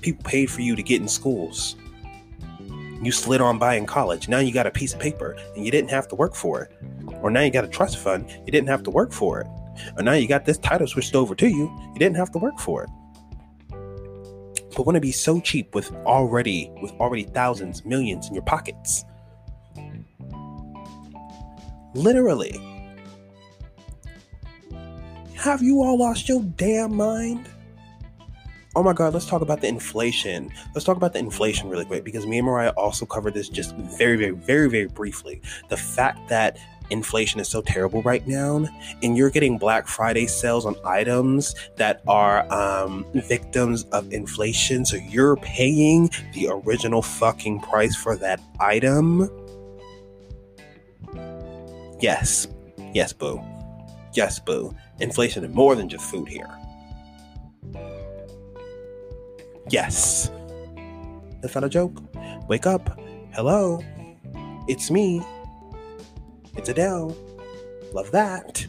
People 0.01 0.24
paid 0.24 0.50
for 0.50 0.62
you 0.62 0.75
to 0.75 0.84
get 0.84 1.01
in 1.01 1.08
schools. 1.08 1.75
You 3.01 3.12
slid 3.12 3.39
on 3.39 3.58
by 3.58 3.75
in 3.75 3.86
college. 3.86 4.27
Now 4.27 4.39
you 4.39 4.51
got 4.51 4.68
a 4.68 4.72
piece 4.72 4.94
of 4.94 5.00
paper 5.00 5.38
and 5.56 5.65
you 5.65 5.72
didn't 5.72 5.89
have 5.89 6.08
to 6.10 6.15
work 6.15 6.36
for 6.36 6.63
it. 6.63 6.72
Or 7.22 7.32
now 7.32 7.41
you 7.41 7.51
got 7.51 7.63
a 7.63 7.68
trust 7.68 7.98
fund, 7.98 8.29
you 8.46 8.51
didn't 8.51 8.68
have 8.68 8.84
to 8.84 8.91
work 8.91 9.13
for 9.13 9.39
it. 9.39 9.48
Or 9.98 10.03
now 10.03 10.13
you 10.13 10.27
got 10.27 10.46
this 10.46 10.58
title 10.58 10.88
switched 10.88 11.15
over 11.15 11.34
to 11.36 11.48
you, 11.48 11.72
you 11.94 12.00
didn't 12.00 12.18
have 12.18 12.32
to 12.32 12.38
work 12.38 12.60
for 12.60 12.84
it. 12.84 12.89
But 14.75 14.86
want 14.86 14.96
to 14.96 15.01
be 15.01 15.12
so 15.12 15.39
cheap 15.39 15.75
with 15.75 15.91
already 16.06 16.72
with 16.82 16.91
already 16.94 17.24
thousands, 17.24 17.84
millions 17.86 18.27
in 18.27 18.34
your 18.34 18.44
pockets. 18.44 19.03
Literally. 21.94 22.60
Have 25.36 25.62
you 25.62 25.82
all 25.82 25.98
lost 25.98 26.29
your 26.29 26.44
damn 26.44 26.96
mind? 26.96 27.50
Oh 28.76 28.84
my 28.84 28.94
God, 28.94 29.14
let's 29.16 29.26
talk 29.26 29.42
about 29.42 29.62
the 29.62 29.68
inflation. 29.68 30.52
Let's 30.76 30.86
talk 30.86 30.96
about 30.96 31.14
the 31.14 31.20
inflation 31.20 31.70
really 31.70 31.86
quick 31.86 32.04
because 32.04 32.28
me 32.28 32.38
and 32.38 32.46
Mariah 32.46 32.70
also 32.78 33.04
covered 33.06 33.34
this 33.34 33.50
just 33.50 33.76
very, 33.76 34.16
very, 34.16 34.32
very, 34.32 34.70
very 34.70 34.88
briefly. 34.88 35.42
The 35.70 35.78
fact 35.78 36.30
that 36.30 36.60
inflation 36.92 37.40
is 37.40 37.48
so 37.48 37.62
terrible 37.62 38.04
right 38.04 38.26
now, 38.28 38.68
and 39.02 39.18
you're 39.18 39.32
getting 39.32 39.58
Black 39.58 39.88
Friday 39.88 40.28
sales 40.28 40.68
on 40.68 40.76
items 40.86 41.56
that 41.78 42.04
are 42.08 42.52
um, 42.54 43.08
victims 43.14 43.86
of 43.86 44.12
inflation, 44.14 44.86
so 44.86 44.98
you're 44.98 45.38
paying 45.38 46.12
the 46.34 46.50
original 46.50 47.02
fucking 47.02 47.62
price 47.62 47.96
for 47.96 48.16
that 48.18 48.40
item. 48.60 49.30
Yes, 52.00 52.48
yes, 52.94 53.14
boo. 53.14 53.42
Yes, 54.14 54.40
boo. 54.40 54.76
Inflation 55.00 55.44
is 55.44 55.54
more 55.54 55.76
than 55.76 55.90
just 55.90 56.06
food 56.06 56.28
here. 56.28 56.50
Yes. 59.70 60.32
That's 61.42 61.56
not 61.56 61.64
a 61.64 61.70
joke. 61.70 62.02
Wake 62.48 62.66
up. 62.66 63.00
Hello. 63.34 63.84
It's 64.68 64.92
me. 64.92 65.22
It's 66.56 66.70
Adele. 66.70 67.16
Love 67.94 68.12
that. 68.12 68.66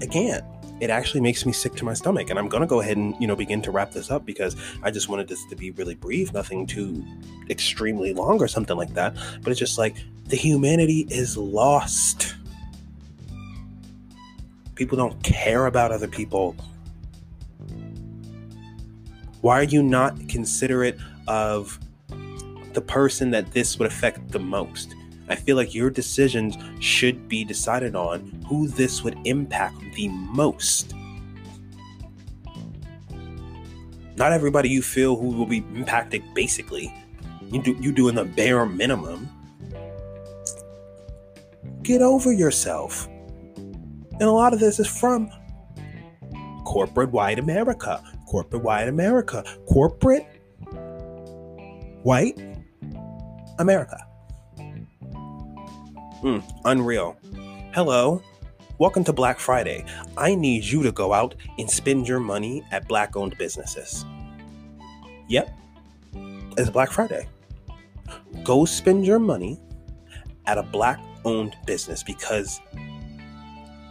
Again, 0.00 0.42
it 0.80 0.90
actually 0.90 1.20
makes 1.20 1.46
me 1.46 1.52
sick 1.52 1.74
to 1.76 1.84
my 1.84 1.94
stomach. 1.94 2.28
And 2.28 2.38
I'm 2.38 2.48
going 2.48 2.60
to 2.60 2.66
go 2.66 2.80
ahead 2.80 2.96
and, 2.96 3.14
you 3.20 3.26
know, 3.26 3.36
begin 3.36 3.62
to 3.62 3.70
wrap 3.70 3.92
this 3.92 4.10
up 4.10 4.26
because 4.26 4.56
I 4.82 4.90
just 4.90 5.08
wanted 5.08 5.28
this 5.28 5.44
to 5.46 5.56
be 5.56 5.70
really 5.70 5.94
brief, 5.94 6.32
nothing 6.32 6.66
too 6.66 7.04
extremely 7.48 8.12
long 8.12 8.42
or 8.42 8.48
something 8.48 8.76
like 8.76 8.92
that. 8.94 9.14
But 9.42 9.50
it's 9.50 9.60
just 9.60 9.78
like 9.78 9.96
the 10.26 10.36
humanity 10.36 11.06
is 11.08 11.36
lost. 11.36 12.34
People 14.74 14.98
don't 14.98 15.22
care 15.22 15.66
about 15.66 15.92
other 15.92 16.08
people. 16.08 16.56
Why 19.42 19.58
are 19.58 19.64
you 19.64 19.82
not 19.82 20.28
considerate 20.28 20.96
of 21.26 21.78
the 22.72 22.80
person 22.80 23.32
that 23.32 23.50
this 23.50 23.76
would 23.76 23.88
affect 23.88 24.30
the 24.30 24.38
most? 24.38 24.94
I 25.28 25.34
feel 25.34 25.56
like 25.56 25.74
your 25.74 25.90
decisions 25.90 26.56
should 26.78 27.28
be 27.28 27.44
decided 27.44 27.96
on 27.96 28.20
who 28.48 28.68
this 28.68 29.02
would 29.02 29.18
impact 29.24 29.76
the 29.96 30.08
most. 30.08 30.94
Not 34.14 34.32
everybody 34.32 34.68
you 34.68 34.80
feel 34.80 35.16
who 35.16 35.30
will 35.30 35.46
be 35.46 35.64
impacted 35.74 36.22
basically. 36.34 36.94
You 37.50 37.60
do 37.60 37.76
you 37.80 37.90
doing 37.90 38.14
the 38.14 38.24
bare 38.24 38.64
minimum. 38.64 39.28
Get 41.82 42.00
over 42.00 42.32
yourself. 42.32 43.08
And 43.56 44.22
a 44.22 44.30
lot 44.30 44.52
of 44.52 44.60
this 44.60 44.78
is 44.78 44.86
from 44.86 45.28
corporate 46.64 47.10
white 47.10 47.40
America. 47.40 48.00
Corporate 48.32 48.62
white 48.62 48.88
America. 48.88 49.44
Corporate 49.66 50.26
white 52.02 52.40
America. 53.58 53.98
Mm, 56.22 56.42
unreal. 56.64 57.14
Hello. 57.74 58.22
Welcome 58.78 59.04
to 59.04 59.12
Black 59.12 59.38
Friday. 59.38 59.84
I 60.16 60.34
need 60.34 60.64
you 60.64 60.82
to 60.82 60.92
go 60.92 61.12
out 61.12 61.34
and 61.58 61.70
spend 61.70 62.08
your 62.08 62.20
money 62.20 62.62
at 62.70 62.88
black 62.88 63.16
owned 63.16 63.36
businesses. 63.36 64.06
Yep. 65.28 65.54
It's 66.56 66.70
Black 66.70 66.90
Friday. 66.90 67.28
Go 68.44 68.64
spend 68.64 69.04
your 69.04 69.18
money 69.18 69.60
at 70.46 70.56
a 70.56 70.62
black 70.62 70.98
owned 71.26 71.54
business 71.66 72.02
because 72.02 72.62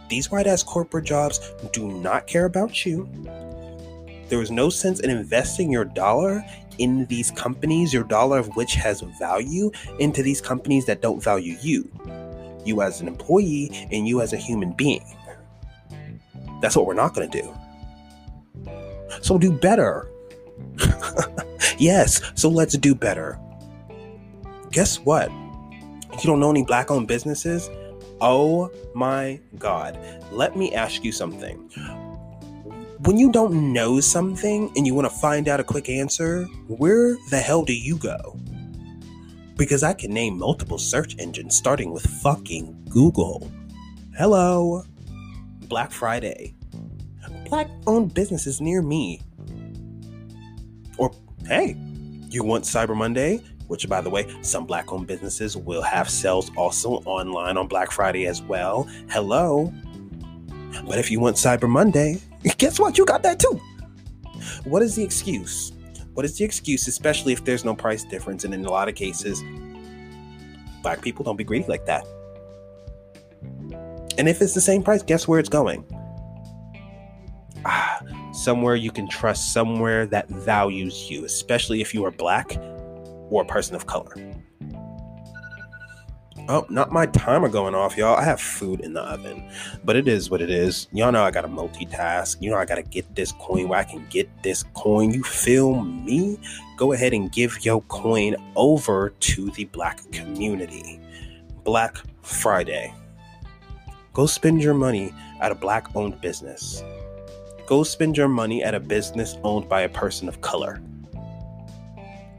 these 0.08 0.32
white 0.32 0.48
ass 0.48 0.64
corporate 0.64 1.04
jobs 1.04 1.38
do 1.72 1.92
not 1.92 2.26
care 2.26 2.46
about 2.46 2.84
you. 2.84 3.08
There 4.32 4.40
is 4.40 4.50
no 4.50 4.70
sense 4.70 5.00
in 5.00 5.10
investing 5.10 5.70
your 5.70 5.84
dollar 5.84 6.42
in 6.78 7.04
these 7.04 7.30
companies, 7.32 7.92
your 7.92 8.04
dollar 8.04 8.38
of 8.38 8.48
which 8.56 8.72
has 8.76 9.02
value, 9.02 9.70
into 9.98 10.22
these 10.22 10.40
companies 10.40 10.86
that 10.86 11.02
don't 11.02 11.22
value 11.22 11.54
you 11.60 11.90
you 12.64 12.80
as 12.80 13.02
an 13.02 13.08
employee 13.08 13.70
and 13.92 14.08
you 14.08 14.22
as 14.22 14.32
a 14.32 14.38
human 14.38 14.72
being. 14.72 15.04
That's 16.62 16.74
what 16.74 16.86
we're 16.86 16.94
not 16.94 17.12
going 17.12 17.30
to 17.30 17.42
do. 17.42 18.72
So 19.20 19.36
do 19.36 19.52
better. 19.52 20.08
yes, 21.78 22.22
so 22.34 22.48
let's 22.48 22.78
do 22.78 22.94
better. 22.94 23.38
Guess 24.70 25.00
what? 25.00 25.30
You 25.30 26.24
don't 26.24 26.40
know 26.40 26.50
any 26.50 26.64
black 26.64 26.90
owned 26.90 27.06
businesses? 27.06 27.68
Oh 28.22 28.70
my 28.94 29.40
God. 29.58 29.98
Let 30.30 30.56
me 30.56 30.72
ask 30.74 31.04
you 31.04 31.12
something. 31.12 31.68
When 33.04 33.18
you 33.18 33.32
don't 33.32 33.72
know 33.72 34.00
something 34.00 34.70
and 34.76 34.86
you 34.86 34.94
want 34.94 35.10
to 35.10 35.16
find 35.18 35.48
out 35.48 35.60
a 35.60 35.64
quick 35.64 35.88
answer, 35.88 36.44
where 36.68 37.16
the 37.30 37.38
hell 37.38 37.64
do 37.64 37.74
you 37.74 37.96
go? 37.98 38.38
because 39.62 39.82
I 39.84 39.92
can 39.92 40.12
name 40.12 40.38
multiple 40.38 40.76
search 40.76 41.14
engines 41.20 41.56
starting 41.56 41.92
with 41.92 42.04
fucking 42.04 42.86
Google. 42.88 43.48
Hello. 44.16 44.82
Black 45.68 45.92
Friday. 45.92 46.54
Black 47.44 47.70
owned 47.86 48.12
businesses 48.12 48.60
near 48.60 48.82
me. 48.82 49.20
Or, 50.98 51.12
hey, 51.46 51.76
you 52.28 52.42
want 52.42 52.64
Cyber 52.64 52.96
Monday? 52.96 53.40
Which, 53.68 53.88
by 53.88 54.00
the 54.00 54.10
way, 54.10 54.26
some 54.42 54.66
black 54.66 54.92
owned 54.92 55.06
businesses 55.06 55.56
will 55.56 55.82
have 55.82 56.10
sales 56.10 56.50
also 56.56 56.94
online 57.04 57.56
on 57.56 57.68
Black 57.68 57.92
Friday 57.92 58.26
as 58.26 58.42
well. 58.42 58.88
Hello. 59.10 59.72
But 60.86 60.98
if 60.98 61.10
you 61.10 61.20
want 61.20 61.36
Cyber 61.36 61.68
Monday, 61.68 62.20
guess 62.58 62.78
what? 62.78 62.98
You 62.98 63.04
got 63.04 63.22
that 63.22 63.38
too. 63.38 63.60
What 64.64 64.82
is 64.82 64.96
the 64.96 65.02
excuse? 65.02 65.72
What 66.14 66.24
is 66.24 66.36
the 66.36 66.44
excuse, 66.44 66.86
especially 66.88 67.32
if 67.32 67.44
there's 67.44 67.64
no 67.64 67.74
price 67.74 68.04
difference? 68.04 68.44
And 68.44 68.52
in 68.52 68.64
a 68.64 68.70
lot 68.70 68.88
of 68.88 68.94
cases, 68.94 69.42
black 70.82 71.00
people 71.00 71.24
don't 71.24 71.36
be 71.36 71.44
greedy 71.44 71.66
like 71.68 71.86
that. 71.86 72.04
And 74.18 74.28
if 74.28 74.42
it's 74.42 74.54
the 74.54 74.60
same 74.60 74.82
price, 74.82 75.02
guess 75.02 75.26
where 75.26 75.40
it's 75.40 75.48
going? 75.48 75.84
Ah, 77.64 78.00
somewhere 78.32 78.74
you 78.74 78.90
can 78.90 79.08
trust, 79.08 79.52
somewhere 79.52 80.06
that 80.06 80.28
values 80.28 81.10
you, 81.10 81.24
especially 81.24 81.80
if 81.80 81.94
you 81.94 82.04
are 82.04 82.10
black 82.10 82.56
or 83.30 83.42
a 83.42 83.46
person 83.46 83.74
of 83.74 83.86
color. 83.86 84.14
Oh, 86.48 86.66
not 86.68 86.90
my 86.90 87.06
timer 87.06 87.48
going 87.48 87.74
off, 87.74 87.96
y'all. 87.96 88.16
I 88.16 88.24
have 88.24 88.40
food 88.40 88.80
in 88.80 88.94
the 88.94 89.00
oven, 89.00 89.48
but 89.84 89.94
it 89.94 90.08
is 90.08 90.28
what 90.28 90.42
it 90.42 90.50
is. 90.50 90.88
Y'all 90.92 91.12
know 91.12 91.22
I 91.22 91.30
gotta 91.30 91.46
multitask. 91.46 92.36
You 92.40 92.50
know 92.50 92.56
I 92.56 92.64
gotta 92.64 92.82
get 92.82 93.14
this 93.14 93.30
coin 93.38 93.68
where 93.68 93.78
I 93.78 93.84
can 93.84 94.04
get 94.10 94.28
this 94.42 94.64
coin. 94.74 95.12
You 95.12 95.22
feel 95.22 95.82
me? 95.82 96.40
Go 96.76 96.92
ahead 96.92 97.12
and 97.12 97.30
give 97.30 97.64
your 97.64 97.80
coin 97.82 98.34
over 98.56 99.10
to 99.10 99.50
the 99.52 99.66
black 99.66 100.00
community. 100.10 101.00
Black 101.62 101.96
Friday. 102.22 102.92
Go 104.12 104.26
spend 104.26 104.64
your 104.64 104.74
money 104.74 105.14
at 105.40 105.52
a 105.52 105.54
black 105.54 105.94
owned 105.94 106.20
business. 106.20 106.82
Go 107.66 107.84
spend 107.84 108.16
your 108.16 108.28
money 108.28 108.64
at 108.64 108.74
a 108.74 108.80
business 108.80 109.36
owned 109.44 109.68
by 109.68 109.82
a 109.82 109.88
person 109.88 110.28
of 110.28 110.40
color. 110.40 110.82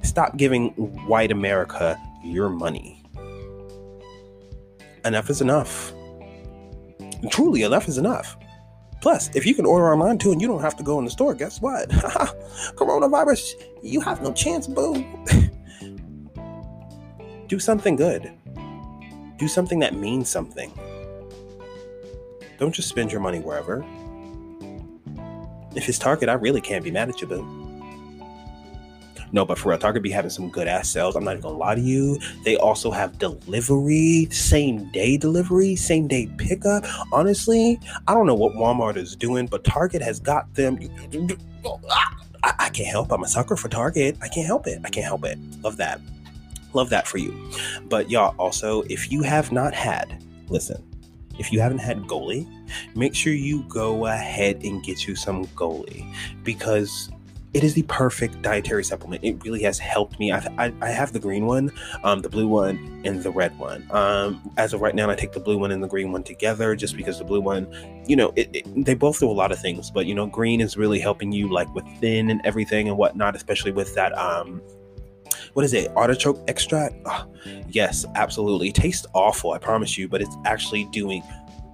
Stop 0.02 0.36
giving 0.36 0.72
white 1.08 1.32
America 1.32 1.98
your 2.22 2.50
money 2.50 3.03
enough 5.06 5.30
is 5.30 5.42
enough. 5.42 5.94
Truly, 7.30 7.64
enough 7.64 7.88
is 7.88 7.98
enough. 7.98 8.38
Plus, 9.02 9.30
if 9.36 9.46
you 9.46 9.54
can 9.54 9.66
order 9.66 9.92
online 9.92 10.18
too 10.18 10.32
and 10.32 10.42
you 10.42 10.48
don't 10.48 10.62
have 10.62 10.78
to 10.78 10.84
go 10.84 10.98
in 11.00 11.06
the 11.06 11.12
store, 11.12 11.34
guess 11.34 11.62
what? 11.62 11.90
Coronavirus, 11.90 13.54
you 13.82 14.00
have 14.00 14.22
no 14.22 14.32
chance, 14.32 14.66
boo. 14.66 15.06
Do 17.48 17.60
something 17.60 17.96
good. 17.96 18.32
Do 19.38 19.48
something 19.48 19.80
that 19.80 19.96
means 19.96 20.30
something. 20.30 20.72
Don't 22.60 22.74
just 22.74 22.88
spend 22.88 23.12
your 23.12 23.20
money 23.20 23.40
wherever. 23.40 23.86
If 25.76 25.90
it's 25.90 26.00
Target, 26.00 26.30
I 26.30 26.34
really 26.34 26.62
can't 26.62 26.84
be 26.84 26.92
mad 26.92 27.10
at 27.10 27.20
you, 27.20 27.28
boo. 27.28 27.63
No, 29.34 29.44
but 29.44 29.58
for 29.58 29.70
real, 29.70 29.80
Target 29.80 30.04
be 30.04 30.12
having 30.12 30.30
some 30.30 30.50
good 30.50 30.68
ass 30.68 30.88
sales. 30.88 31.16
I'm 31.16 31.24
not 31.24 31.32
even 31.32 31.42
gonna 31.42 31.58
lie 31.58 31.74
to 31.74 31.82
you. 31.82 32.20
They 32.46 32.56
also 32.56 32.92
have 32.92 33.18
delivery, 33.18 34.28
same 34.30 34.90
day 34.92 35.18
delivery, 35.18 35.76
same 35.76 36.08
day 36.08 36.28
pickup. 36.38 36.86
Honestly, 37.12 37.80
I 38.08 38.14
don't 38.14 38.28
know 38.28 38.36
what 38.36 38.54
Walmart 38.54 38.96
is 38.96 39.16
doing, 39.16 39.48
but 39.48 39.64
Target 39.64 40.04
has 40.04 40.20
got 40.20 40.54
them. 40.54 40.78
I, 42.44 42.54
I 42.60 42.70
can't 42.70 42.88
help. 42.88 43.12
I'm 43.12 43.24
a 43.24 43.28
sucker 43.28 43.56
for 43.56 43.70
Target. 43.70 44.18
I 44.22 44.28
can't 44.28 44.46
help 44.46 44.68
it. 44.68 44.80
I 44.86 44.90
can't 44.90 45.06
help 45.06 45.26
it. 45.26 45.40
Love 45.64 45.78
that. 45.78 46.00
Love 46.74 46.92
that 46.92 47.08
for 47.08 47.18
you. 47.18 47.36
But 47.90 48.12
y'all, 48.12 48.36
also, 48.38 48.84
if 48.84 49.12
you 49.12 49.24
have 49.24 49.52
not 49.52 49.74
had, 49.74 50.24
listen, 50.50 50.84
if 51.40 51.52
you 51.52 51.60
haven't 51.60 51.80
had 51.80 51.98
Goli, 52.04 52.48
make 52.96 53.16
sure 53.16 53.34
you 53.34 53.64
go 53.64 54.06
ahead 54.06 54.64
and 54.64 54.84
get 54.84 55.08
you 55.08 55.16
some 55.16 55.48
Goli 55.48 56.14
because 56.44 57.10
it 57.54 57.64
is 57.64 57.76
the 57.76 57.84
perfect 57.84 58.42
dietary 58.42 58.84
supplement. 58.84 59.24
It 59.24 59.44
really 59.44 59.62
has 59.64 59.78
helped 59.78 60.20
me. 60.20 60.32
I, 60.32 60.40
I, 60.58 60.74
I 60.82 60.90
have 60.90 61.14
the 61.14 61.20
green 61.20 61.46
one, 61.46 61.72
um, 62.04 62.22
the 62.22 62.30
blue 62.30 62.48
one, 62.48 63.02
and 63.06 63.22
the 63.22 63.30
red 63.30 63.58
one. 63.60 63.88
Um, 63.92 64.52
as 64.58 64.74
of 64.74 64.82
right 64.82 64.96
now, 64.96 65.10
I 65.10 65.16
take 65.16 65.34
the 65.34 65.40
blue 65.40 65.60
one 65.60 65.72
and 65.72 65.84
the 65.84 65.88
green 65.88 66.12
one 66.12 66.24
together 66.24 66.76
just 66.76 66.98
because 66.98 67.20
the 67.20 67.26
blue 67.26 67.42
one, 67.42 67.68
you 68.08 68.16
know, 68.16 68.34
it, 68.36 68.50
it, 68.54 68.86
they 68.86 68.96
both 68.96 69.20
do 69.20 69.30
a 69.30 69.32
lot 69.32 69.52
of 69.52 69.60
things, 69.60 69.92
but 69.92 70.08
you 70.08 70.16
know, 70.16 70.26
green 70.26 70.62
is 70.62 70.78
really 70.78 71.00
helping 71.00 71.32
you 71.32 71.48
like 71.52 71.74
with 71.76 71.86
thin 72.00 72.32
and 72.32 72.42
everything 72.44 72.88
and 72.88 72.98
whatnot, 72.98 73.36
especially 73.36 73.72
with 73.72 73.94
that 73.94 74.18
um, 74.18 74.62
what 75.54 75.64
is 75.64 75.74
it 75.74 75.92
artichoke 75.96 76.40
extract 76.48 76.96
oh, 77.06 77.26
yes 77.70 78.06
absolutely 78.16 78.70
it 78.70 78.76
tastes 78.76 79.06
awful 79.14 79.52
i 79.52 79.58
promise 79.58 79.98
you 79.98 80.08
but 80.08 80.22
it's 80.22 80.36
actually 80.46 80.86
doing 80.86 81.24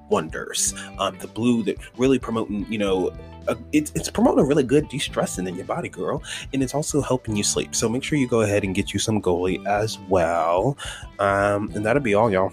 wonders 0.09 0.73
um, 0.97 1.17
the 1.19 1.27
blue 1.27 1.63
that 1.63 1.77
really 1.97 2.19
promoting 2.19 2.65
you 2.71 2.77
know 2.77 3.11
a, 3.47 3.57
it's, 3.71 3.91
it's 3.95 4.09
promoting 4.09 4.45
really 4.45 4.63
good 4.63 4.87
de-stressing 4.89 5.47
in 5.47 5.55
your 5.55 5.65
body 5.65 5.89
girl 5.89 6.21
and 6.53 6.61
it's 6.61 6.73
also 6.75 7.01
helping 7.01 7.35
you 7.35 7.43
sleep 7.43 7.73
so 7.73 7.87
make 7.89 8.03
sure 8.03 8.17
you 8.17 8.27
go 8.27 8.41
ahead 8.41 8.63
and 8.63 8.75
get 8.75 8.93
you 8.93 8.99
some 8.99 9.21
Goli 9.21 9.65
as 9.65 9.97
well 10.09 10.77
um, 11.19 11.71
and 11.73 11.85
that'll 11.85 12.01
be 12.01 12.13
all 12.13 12.31
y'all 12.31 12.51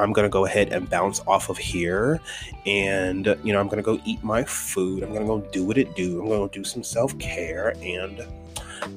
I'm 0.00 0.12
gonna 0.12 0.28
go 0.28 0.46
ahead 0.46 0.72
and 0.72 0.88
bounce 0.88 1.20
off 1.26 1.48
of 1.48 1.58
here, 1.58 2.20
and 2.66 3.26
you 3.44 3.52
know 3.52 3.60
I'm 3.60 3.68
gonna 3.68 3.82
go 3.82 4.00
eat 4.04 4.22
my 4.22 4.44
food. 4.44 5.02
I'm 5.02 5.12
gonna 5.12 5.26
go 5.26 5.40
do 5.52 5.64
what 5.64 5.78
it 5.78 5.94
do. 5.94 6.22
I'm 6.22 6.28
gonna 6.28 6.48
do 6.48 6.64
some 6.64 6.82
self 6.82 7.16
care, 7.18 7.74
and 7.82 8.26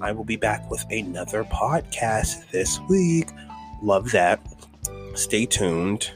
I 0.01 0.11
will 0.11 0.23
be 0.23 0.37
back 0.37 0.69
with 0.69 0.83
another 0.91 1.43
podcast 1.45 2.49
this 2.51 2.79
week. 2.89 3.29
Love 3.81 4.11
that. 4.11 4.39
Stay 5.15 5.45
tuned, 5.45 6.11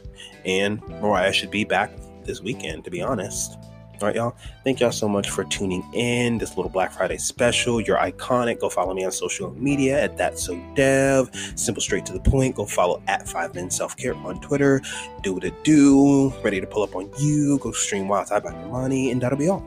and 0.46 0.82
Mariah 1.02 1.34
should 1.34 1.52
be 1.52 1.64
back 1.64 1.92
this 2.24 2.42
weekend. 2.42 2.86
To 2.86 2.92
be 2.92 3.02
honest. 3.02 3.58
All 4.00 4.08
right, 4.08 4.16
y'all. 4.16 4.36
Thank 4.64 4.80
y'all 4.80 4.92
so 4.92 5.08
much 5.08 5.30
for 5.32 5.44
tuning 5.46 5.84
in. 5.94 6.38
This 6.38 6.56
little 6.56 6.70
Black 6.70 6.92
Friday 6.92 7.18
special. 7.18 7.82
You're 7.82 7.98
iconic. 7.98 8.60
Go 8.60 8.70
follow 8.70 8.94
me 8.94 9.04
on 9.04 9.12
social 9.12 9.52
media 9.56 10.00
at 10.02 10.18
that 10.18 10.38
so 10.38 10.56
dev. 10.76 11.32
Simple, 11.56 11.82
straight 11.82 12.06
to 12.06 12.14
the 12.14 12.20
point. 12.20 12.56
Go 12.56 12.66
follow 12.66 13.02
at 13.08 13.28
Five 13.28 13.56
Men 13.56 13.72
Self 13.72 13.98
Care 13.98 14.14
on 14.16 14.40
Twitter. 14.40 14.82
Do 15.24 15.34
what 15.34 15.44
it 15.44 15.64
do. 15.64 16.32
Ready 16.44 16.62
to 16.62 16.68
pull 16.68 16.84
up 16.84 16.96
on 16.96 17.10
you. 17.20 17.58
Go 17.58 17.72
stream 17.72 18.08
Wild 18.08 18.30
Back 18.30 18.44
Your 18.44 18.68
Money, 18.68 19.10
and 19.10 19.20
that'll 19.20 19.38
be 19.38 19.50
all. 19.50 19.66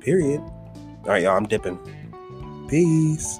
Period. 0.00 0.40
All 0.40 1.04
right, 1.06 1.22
y'all. 1.22 1.36
I'm 1.36 1.46
dipping. 1.46 1.78
Peace. 2.68 3.38